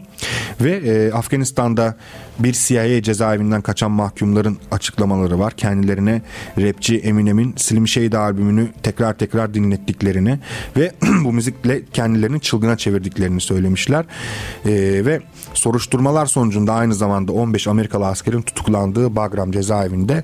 ve 0.62 1.12
Afganistan'da 1.14 1.97
bir 2.39 2.53
CIA 2.53 3.01
cezaevinden 3.01 3.61
kaçan 3.61 3.91
mahkumların 3.91 4.57
açıklamaları 4.71 5.39
var. 5.39 5.53
Kendilerine 5.53 6.21
rapçi 6.57 6.97
Eminem'in 6.97 7.53
Slim 7.57 7.88
Shady 7.88 8.17
albümünü 8.17 8.67
tekrar 8.84 9.17
tekrar 9.17 9.53
dinlettiklerini 9.53 10.39
ve 10.77 10.91
bu 11.23 11.34
müzikle 11.34 11.81
kendilerini 11.93 12.39
çılgına 12.39 12.77
çevirdiklerini 12.77 13.41
söylemişler. 13.41 14.05
E, 14.65 14.71
ve 15.05 15.21
soruşturmalar 15.53 16.25
sonucunda 16.25 16.73
aynı 16.73 16.95
zamanda 16.95 17.31
15 17.31 17.67
Amerikalı 17.67 18.07
askerin 18.07 18.41
tutuklandığı 18.41 19.15
Bagram 19.15 19.51
cezaevinde 19.51 20.23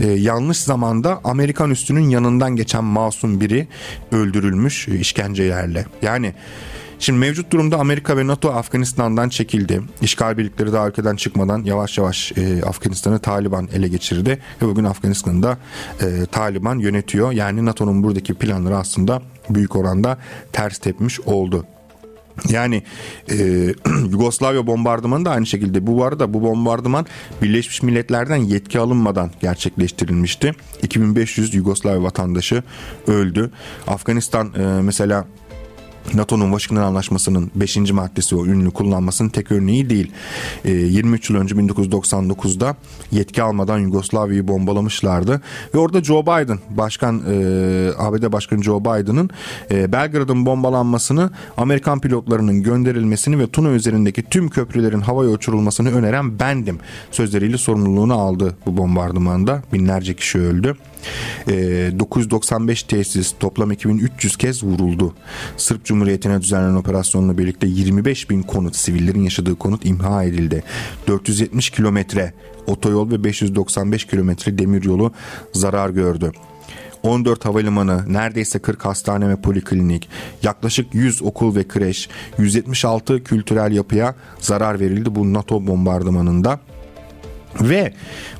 e, 0.00 0.06
yanlış 0.10 0.58
zamanda 0.58 1.20
Amerikan 1.24 1.70
üstünün 1.70 2.08
yanından 2.08 2.56
geçen 2.56 2.84
masum 2.84 3.40
biri 3.40 3.68
öldürülmüş 4.12 4.88
işkencelerle. 4.88 5.86
Yani 6.02 6.34
Şimdi 7.00 7.18
mevcut 7.18 7.52
durumda 7.52 7.78
Amerika 7.78 8.16
ve 8.16 8.26
NATO 8.26 8.50
Afganistan'dan 8.50 9.28
çekildi. 9.28 9.82
İşgal 10.02 10.38
birlikleri 10.38 10.72
daha 10.72 10.88
ülkeden 10.88 11.16
çıkmadan 11.16 11.64
yavaş 11.64 11.98
yavaş 11.98 12.32
e, 12.36 12.62
Afganistan'ı 12.62 13.18
Taliban 13.18 13.68
ele 13.74 13.88
geçirdi. 13.88 14.38
Ve 14.62 14.66
bugün 14.66 14.84
Afganistan'da 14.84 15.58
e, 16.00 16.26
Taliban 16.26 16.78
yönetiyor. 16.78 17.32
Yani 17.32 17.64
NATO'nun 17.64 18.02
buradaki 18.02 18.34
planları 18.34 18.76
aslında 18.76 19.22
büyük 19.50 19.76
oranda 19.76 20.18
ters 20.52 20.78
tepmiş 20.78 21.20
oldu. 21.20 21.66
Yani 22.48 22.82
e, 23.30 23.36
Yugoslavya 24.10 24.66
bombardımanı 24.66 25.24
da 25.24 25.30
aynı 25.30 25.46
şekilde. 25.46 25.86
Bu 25.86 26.04
arada 26.04 26.34
bu 26.34 26.42
bombardıman 26.42 27.06
Birleşmiş 27.42 27.82
Milletler'den 27.82 28.36
yetki 28.36 28.80
alınmadan 28.80 29.30
gerçekleştirilmişti. 29.40 30.54
2500 30.82 31.54
Yugoslavya 31.54 32.02
vatandaşı 32.02 32.62
öldü. 33.06 33.50
Afganistan 33.86 34.54
e, 34.54 34.82
mesela 34.82 35.24
NATO'nun 36.14 36.50
Washington 36.50 36.86
Anlaşması'nın 36.86 37.50
5. 37.54 37.76
maddesi 37.76 38.36
o 38.36 38.46
ünlü 38.46 38.70
kullanmasının 38.70 39.28
tek 39.28 39.52
örneği 39.52 39.90
değil. 39.90 40.12
E, 40.64 40.70
ee, 40.70 40.74
23 40.74 41.30
yıl 41.30 41.36
önce 41.36 41.54
1999'da 41.54 42.76
yetki 43.12 43.42
almadan 43.42 43.78
Yugoslavya'yı 43.78 44.48
bombalamışlardı. 44.48 45.40
Ve 45.74 45.78
orada 45.78 46.04
Joe 46.04 46.22
Biden, 46.22 46.58
başkan 46.70 47.22
e, 47.28 47.32
ABD 47.98 48.32
Başkanı 48.32 48.62
Joe 48.62 48.80
Biden'ın 48.80 49.30
e, 49.70 49.92
Belgrad'ın 49.92 50.46
bombalanmasını, 50.46 51.30
Amerikan 51.56 52.00
pilotlarının 52.00 52.62
gönderilmesini 52.62 53.38
ve 53.38 53.46
Tuna 53.46 53.68
üzerindeki 53.68 54.22
tüm 54.22 54.48
köprülerin 54.48 55.00
havaya 55.00 55.30
uçurulmasını 55.30 55.90
öneren 55.90 56.38
bendim 56.38 56.78
sözleriyle 57.10 57.58
sorumluluğunu 57.58 58.14
aldı 58.14 58.56
bu 58.66 58.76
bombardımanda. 58.76 59.62
Binlerce 59.72 60.14
kişi 60.14 60.38
öldü. 60.38 60.76
E, 61.48 61.52
995 61.98 62.82
tesis 62.82 63.34
toplam 63.40 63.70
2300 63.70 64.36
kez 64.36 64.64
vuruldu. 64.64 65.14
Sırp 65.56 65.84
Cumhuriyeti'ne 65.84 66.42
düzenlenen 66.42 66.74
operasyonla 66.74 67.38
birlikte 67.38 67.66
25 67.66 68.30
bin 68.30 68.42
konut, 68.42 68.76
sivillerin 68.76 69.22
yaşadığı 69.22 69.54
konut 69.54 69.84
imha 69.84 70.24
edildi. 70.24 70.62
470 71.06 71.70
kilometre 71.70 72.32
otoyol 72.66 73.10
ve 73.10 73.24
595 73.24 74.04
kilometre 74.04 74.58
demiryolu 74.58 75.12
zarar 75.52 75.90
gördü. 75.90 76.32
14 77.02 77.44
havalimanı, 77.44 78.04
neredeyse 78.12 78.58
40 78.58 78.84
hastane 78.84 79.28
ve 79.28 79.36
poliklinik, 79.36 80.08
yaklaşık 80.42 80.94
100 80.94 81.22
okul 81.22 81.56
ve 81.56 81.68
kreş, 81.68 82.08
176 82.38 83.24
kültürel 83.24 83.72
yapıya 83.72 84.14
zarar 84.38 84.80
verildi 84.80 85.14
bu 85.14 85.32
NATO 85.32 85.66
bombardımanında. 85.66 86.60
Ve 87.60 87.92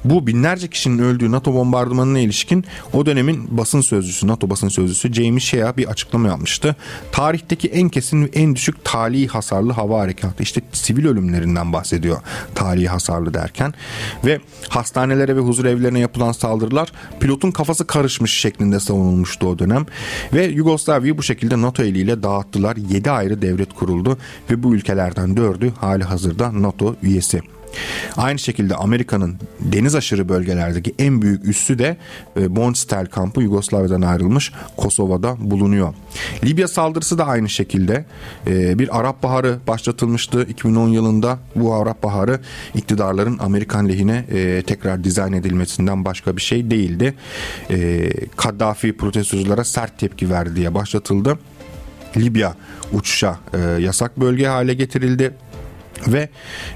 bu 0.04 0.26
binlerce 0.26 0.68
kişinin 0.68 0.98
öldüğü 0.98 1.32
NATO 1.32 1.54
bombardımanına 1.54 2.18
ilişkin 2.18 2.64
o 2.92 3.06
dönemin 3.06 3.58
basın 3.58 3.80
sözcüsü, 3.80 4.26
NATO 4.26 4.50
basın 4.50 4.68
sözcüsü 4.68 5.12
Jamie 5.12 5.40
Shea 5.40 5.76
bir 5.76 5.86
açıklama 5.86 6.28
yapmıştı. 6.28 6.76
Tarihteki 7.12 7.68
en 7.68 7.88
kesin 7.88 8.24
ve 8.24 8.28
en 8.32 8.54
düşük 8.54 8.84
tali 8.84 9.26
hasarlı 9.26 9.72
hava 9.72 10.00
harekatı. 10.00 10.42
İşte 10.42 10.60
sivil 10.72 11.06
ölümlerinden 11.06 11.72
bahsediyor 11.72 12.20
tali 12.54 12.88
hasarlı 12.88 13.34
derken. 13.34 13.74
Ve 14.24 14.40
hastanelere 14.68 15.36
ve 15.36 15.40
huzur 15.40 15.64
evlerine 15.64 15.98
yapılan 15.98 16.32
saldırılar 16.32 16.92
pilotun 17.20 17.50
kafası 17.50 17.86
karışmış 17.86 18.38
şeklinde 18.38 18.80
savunulmuştu 18.80 19.46
o 19.46 19.58
dönem. 19.58 19.86
Ve 20.32 20.44
Yugoslavya'yı 20.44 21.18
bu 21.18 21.22
şekilde 21.22 21.62
NATO 21.62 21.82
eliyle 21.82 22.22
dağıttılar. 22.22 22.76
7 22.76 23.10
ayrı 23.10 23.42
devlet 23.42 23.74
kuruldu 23.74 24.18
ve 24.50 24.62
bu 24.62 24.74
ülkelerden 24.74 25.30
4'ü 25.30 25.72
hali 25.80 26.04
hazırda 26.04 26.62
NATO 26.62 26.96
üyesi. 27.02 27.40
Aynı 28.16 28.38
şekilde 28.38 28.74
Amerika'nın 28.74 29.36
deniz 29.60 29.94
aşırı 29.94 30.28
bölgelerdeki 30.28 30.94
en 30.98 31.22
büyük 31.22 31.44
üssü 31.48 31.78
de 31.78 31.96
e, 32.36 32.56
Bondstel 32.56 33.06
kampı 33.06 33.42
Yugoslavya'dan 33.42 34.02
ayrılmış 34.02 34.52
Kosova'da 34.76 35.36
bulunuyor. 35.38 35.94
Libya 36.44 36.68
saldırısı 36.68 37.18
da 37.18 37.26
aynı 37.26 37.48
şekilde 37.48 38.04
e, 38.46 38.78
bir 38.78 38.98
Arap 38.98 39.22
Baharı 39.22 39.58
başlatılmıştı 39.66 40.42
2010 40.42 40.88
yılında. 40.88 41.38
Bu 41.56 41.74
Arap 41.74 42.02
Baharı 42.02 42.40
iktidarların 42.74 43.38
Amerikan 43.38 43.88
lehine 43.88 44.24
e, 44.30 44.62
tekrar 44.62 45.04
dizayn 45.04 45.32
edilmesinden 45.32 46.04
başka 46.04 46.36
bir 46.36 46.42
şey 46.42 46.70
değildi. 46.70 47.14
Kaddafi 48.36 48.96
protestoculara 48.96 49.64
sert 49.64 49.98
tepki 49.98 50.30
verdi 50.30 50.56
diye 50.56 50.74
başlatıldı. 50.74 51.38
Libya 52.16 52.54
uçuşa 52.92 53.38
yasak 53.78 54.20
bölge 54.20 54.46
hale 54.46 54.74
getirildi 54.74 55.34
ve 56.08 56.28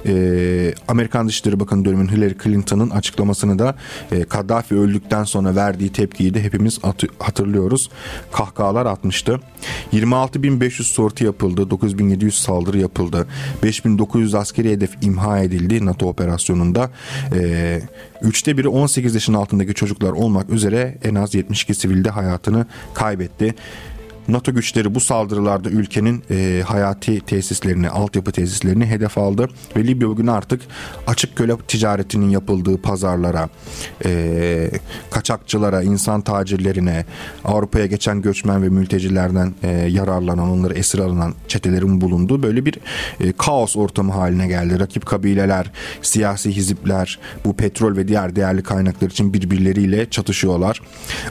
e, 0.07 0.75
Amerikan 0.89 1.29
Dışişleri 1.29 1.61
Bakanı 1.61 1.85
dönemin 1.85 2.09
Hillary 2.09 2.35
Clinton'ın 2.45 2.91
açıklamasını 2.91 3.59
da 3.59 3.75
e, 4.13 4.25
Kaddafi 4.25 4.75
öldükten 4.75 5.25
sonra 5.25 5.57
verdiği 5.57 5.93
tepkiyi 5.93 6.35
de 6.35 6.43
hepimiz 6.43 6.79
hatırlıyoruz. 7.19 7.91
Kahkahalar 8.33 8.87
atmıştı. 8.87 9.41
26.500 9.93 10.83
sortu 10.83 11.25
yapıldı, 11.25 11.63
9.700 11.63 12.31
saldırı 12.31 12.79
yapıldı, 12.79 13.27
5.900 13.63 14.39
askeri 14.39 14.71
hedef 14.71 14.91
imha 15.03 15.39
edildi 15.39 15.87
NATO 15.87 16.07
operasyonunda. 16.07 16.91
E, 17.35 17.81
üçte 18.23 18.59
biri 18.59 18.69
18 18.69 19.15
yaşın 19.15 19.35
altındaki 19.35 19.75
çocuklar 19.75 20.11
olmak 20.11 20.51
üzere 20.51 20.99
en 21.05 21.15
az 21.15 21.35
72 21.35 21.75
sivilde 21.75 22.11
hayatını 22.11 22.67
kaybetti. 22.95 23.55
NATO 24.29 24.55
güçleri 24.55 24.95
bu 24.95 25.01
saldırılarda 25.01 25.71
ülkenin 25.71 26.23
e, 26.31 26.63
hayati 26.67 27.21
tesislerini, 27.21 27.89
altyapı 27.89 28.33
tesislerini 28.33 28.87
hedef 28.87 29.19
aldı 29.19 29.49
ve 29.77 29.85
Libya 29.85 30.09
bugün 30.09 30.27
artık 30.27 30.61
açık 31.07 31.37
köle 31.37 31.57
ticaretinin 31.69 32.31
yapıldığı 32.31 32.83
pazarlara, 32.83 33.49
e, 34.05 34.71
kaçakçılara, 35.11 35.83
insan 35.83 36.21
tacirlerine, 36.21 37.05
Avrupa'ya 37.45 37.87
geçen 37.87 38.23
göçmen 38.23 38.63
ve 38.63 38.69
mültecilerden 38.69 39.55
e, 39.63 39.69
yararlanan, 39.71 40.51
onları 40.51 40.75
esir 40.75 40.99
alınan 40.99 41.35
çetelerin 41.49 42.01
bulunduğu 42.01 42.43
böyle 42.43 42.67
bir 42.67 42.75
e, 43.21 43.33
kaos 43.33 43.77
ortamı 43.77 44.13
haline 44.13 44.49
geldi. 44.49 44.81
Rakip 44.81 45.07
kabileler, 45.07 45.71
siyasi 46.03 46.57
hizipler 46.57 47.19
bu 47.45 47.57
petrol 47.57 47.97
ve 47.97 48.09
diğer 48.09 48.37
değerli 48.37 48.63
kaynaklar 48.63 49.11
için 49.11 49.35
birbirleriyle 49.35 50.11
çatışıyorlar. 50.11 50.81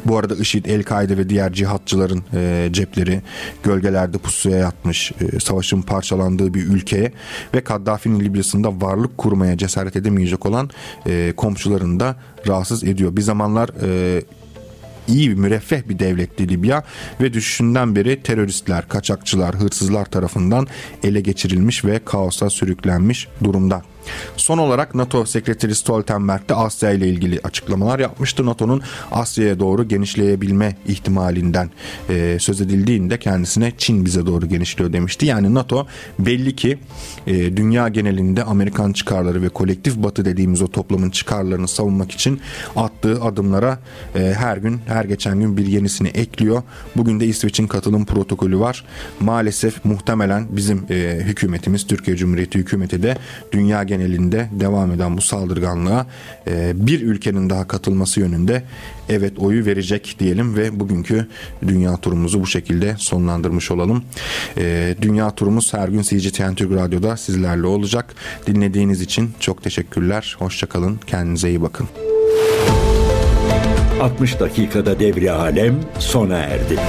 Bu 0.05 0.17
arada 0.17 0.35
IŞİD, 0.35 0.65
El-Kaide 0.65 1.17
ve 1.17 1.29
diğer 1.29 1.53
cihatçıların 1.53 2.23
e, 2.33 2.69
cepleri 2.83 3.21
gölgelerde 3.63 4.17
pusuya 4.17 4.57
yatmış, 4.57 5.11
e, 5.11 5.39
savaşın 5.39 5.81
parçalandığı 5.81 6.53
bir 6.53 6.67
ülkeye 6.67 7.11
ve 7.53 7.63
Kaddafi'nin 7.63 8.19
Libya'sında 8.19 8.81
varlık 8.81 9.17
kurmaya 9.17 9.57
cesaret 9.57 9.95
edemeyecek 9.95 10.45
olan 10.45 10.69
e, 11.07 11.33
komşularını 11.37 11.99
da 11.99 12.15
rahatsız 12.47 12.83
ediyor. 12.83 13.15
Bir 13.15 13.21
zamanlar 13.21 13.69
e, 13.81 14.21
iyi 15.07 15.29
bir 15.29 15.35
müreffeh 15.35 15.89
bir 15.89 15.99
devletti 15.99 16.49
Libya 16.49 16.83
ve 17.21 17.33
düşüşünden 17.33 17.95
beri 17.95 18.23
teröristler, 18.23 18.87
kaçakçılar, 18.87 19.55
hırsızlar 19.55 20.05
tarafından 20.05 20.67
ele 21.03 21.21
geçirilmiş 21.21 21.85
ve 21.85 21.99
kaosa 22.05 22.49
sürüklenmiş 22.49 23.27
durumda. 23.43 23.81
Son 24.37 24.57
olarak 24.57 24.95
NATO 24.95 25.25
Sekreteri 25.25 25.75
Stoltenberg 25.75 26.49
de 26.49 26.55
Asya 26.55 26.91
ile 26.91 27.07
ilgili 27.07 27.39
açıklamalar 27.43 27.99
yapmıştı. 27.99 28.45
NATO'nun 28.45 28.81
Asya'ya 29.11 29.59
doğru 29.59 29.87
genişleyebilme 29.87 30.75
ihtimalinden 30.87 31.69
e, 32.09 32.37
söz 32.39 32.61
edildiğinde 32.61 33.19
kendisine 33.19 33.71
Çin 33.77 34.05
bize 34.05 34.25
doğru 34.25 34.45
genişliyor 34.45 34.93
demişti. 34.93 35.25
Yani 35.25 35.53
NATO 35.53 35.87
belli 36.19 36.55
ki 36.55 36.77
e, 37.27 37.57
dünya 37.57 37.87
genelinde 37.87 38.43
Amerikan 38.43 38.93
çıkarları 38.93 39.41
ve 39.41 39.49
kolektif 39.49 39.97
batı 39.97 40.25
dediğimiz 40.25 40.61
o 40.61 40.67
toplumun 40.67 41.09
çıkarlarını 41.09 41.67
savunmak 41.67 42.11
için 42.11 42.41
attığı 42.75 43.21
adımlara 43.21 43.79
e, 44.15 44.19
her 44.19 44.57
gün 44.57 44.79
her 44.87 45.05
geçen 45.05 45.39
gün 45.39 45.57
bir 45.57 45.65
yenisini 45.65 46.07
ekliyor. 46.07 46.63
Bugün 46.95 47.19
de 47.19 47.25
İsveç'in 47.25 47.67
katılım 47.67 48.05
protokolü 48.05 48.59
var. 48.59 48.85
Maalesef 49.19 49.85
muhtemelen 49.85 50.47
bizim 50.49 50.85
e, 50.89 51.19
hükümetimiz 51.21 51.87
Türkiye 51.87 52.17
Cumhuriyeti 52.17 52.59
hükümeti 52.59 53.03
de 53.03 53.17
dünya 53.51 53.83
genelinde 53.93 54.49
devam 54.51 54.91
eden 54.91 55.17
bu 55.17 55.21
saldırganlığa 55.21 56.05
e, 56.47 56.73
bir 56.75 57.01
ülkenin 57.01 57.49
daha 57.49 57.67
katılması 57.67 58.19
yönünde 58.19 58.63
evet 59.09 59.39
oyu 59.39 59.65
verecek 59.65 60.15
diyelim 60.19 60.55
ve 60.55 60.79
bugünkü 60.79 61.27
dünya 61.67 61.97
turumuzu 61.97 62.41
bu 62.41 62.47
şekilde 62.47 62.95
sonlandırmış 62.97 63.71
olalım. 63.71 64.03
E, 64.57 64.95
dünya 65.01 65.31
turumuz 65.35 65.73
her 65.73 65.87
gün 65.87 66.01
CGTN 66.01 66.53
Türk 66.55 66.71
Radyo'da 66.71 67.17
sizlerle 67.17 67.67
olacak. 67.67 68.15
Dinlediğiniz 68.47 69.01
için 69.01 69.31
çok 69.39 69.63
teşekkürler. 69.63 70.35
Hoşçakalın. 70.39 70.99
Kendinize 71.07 71.49
iyi 71.49 71.61
bakın. 71.61 71.87
60 74.01 74.39
dakikada 74.39 74.99
devri 74.99 75.31
alem 75.31 75.75
sona 75.99 76.37
erdi. 76.37 76.79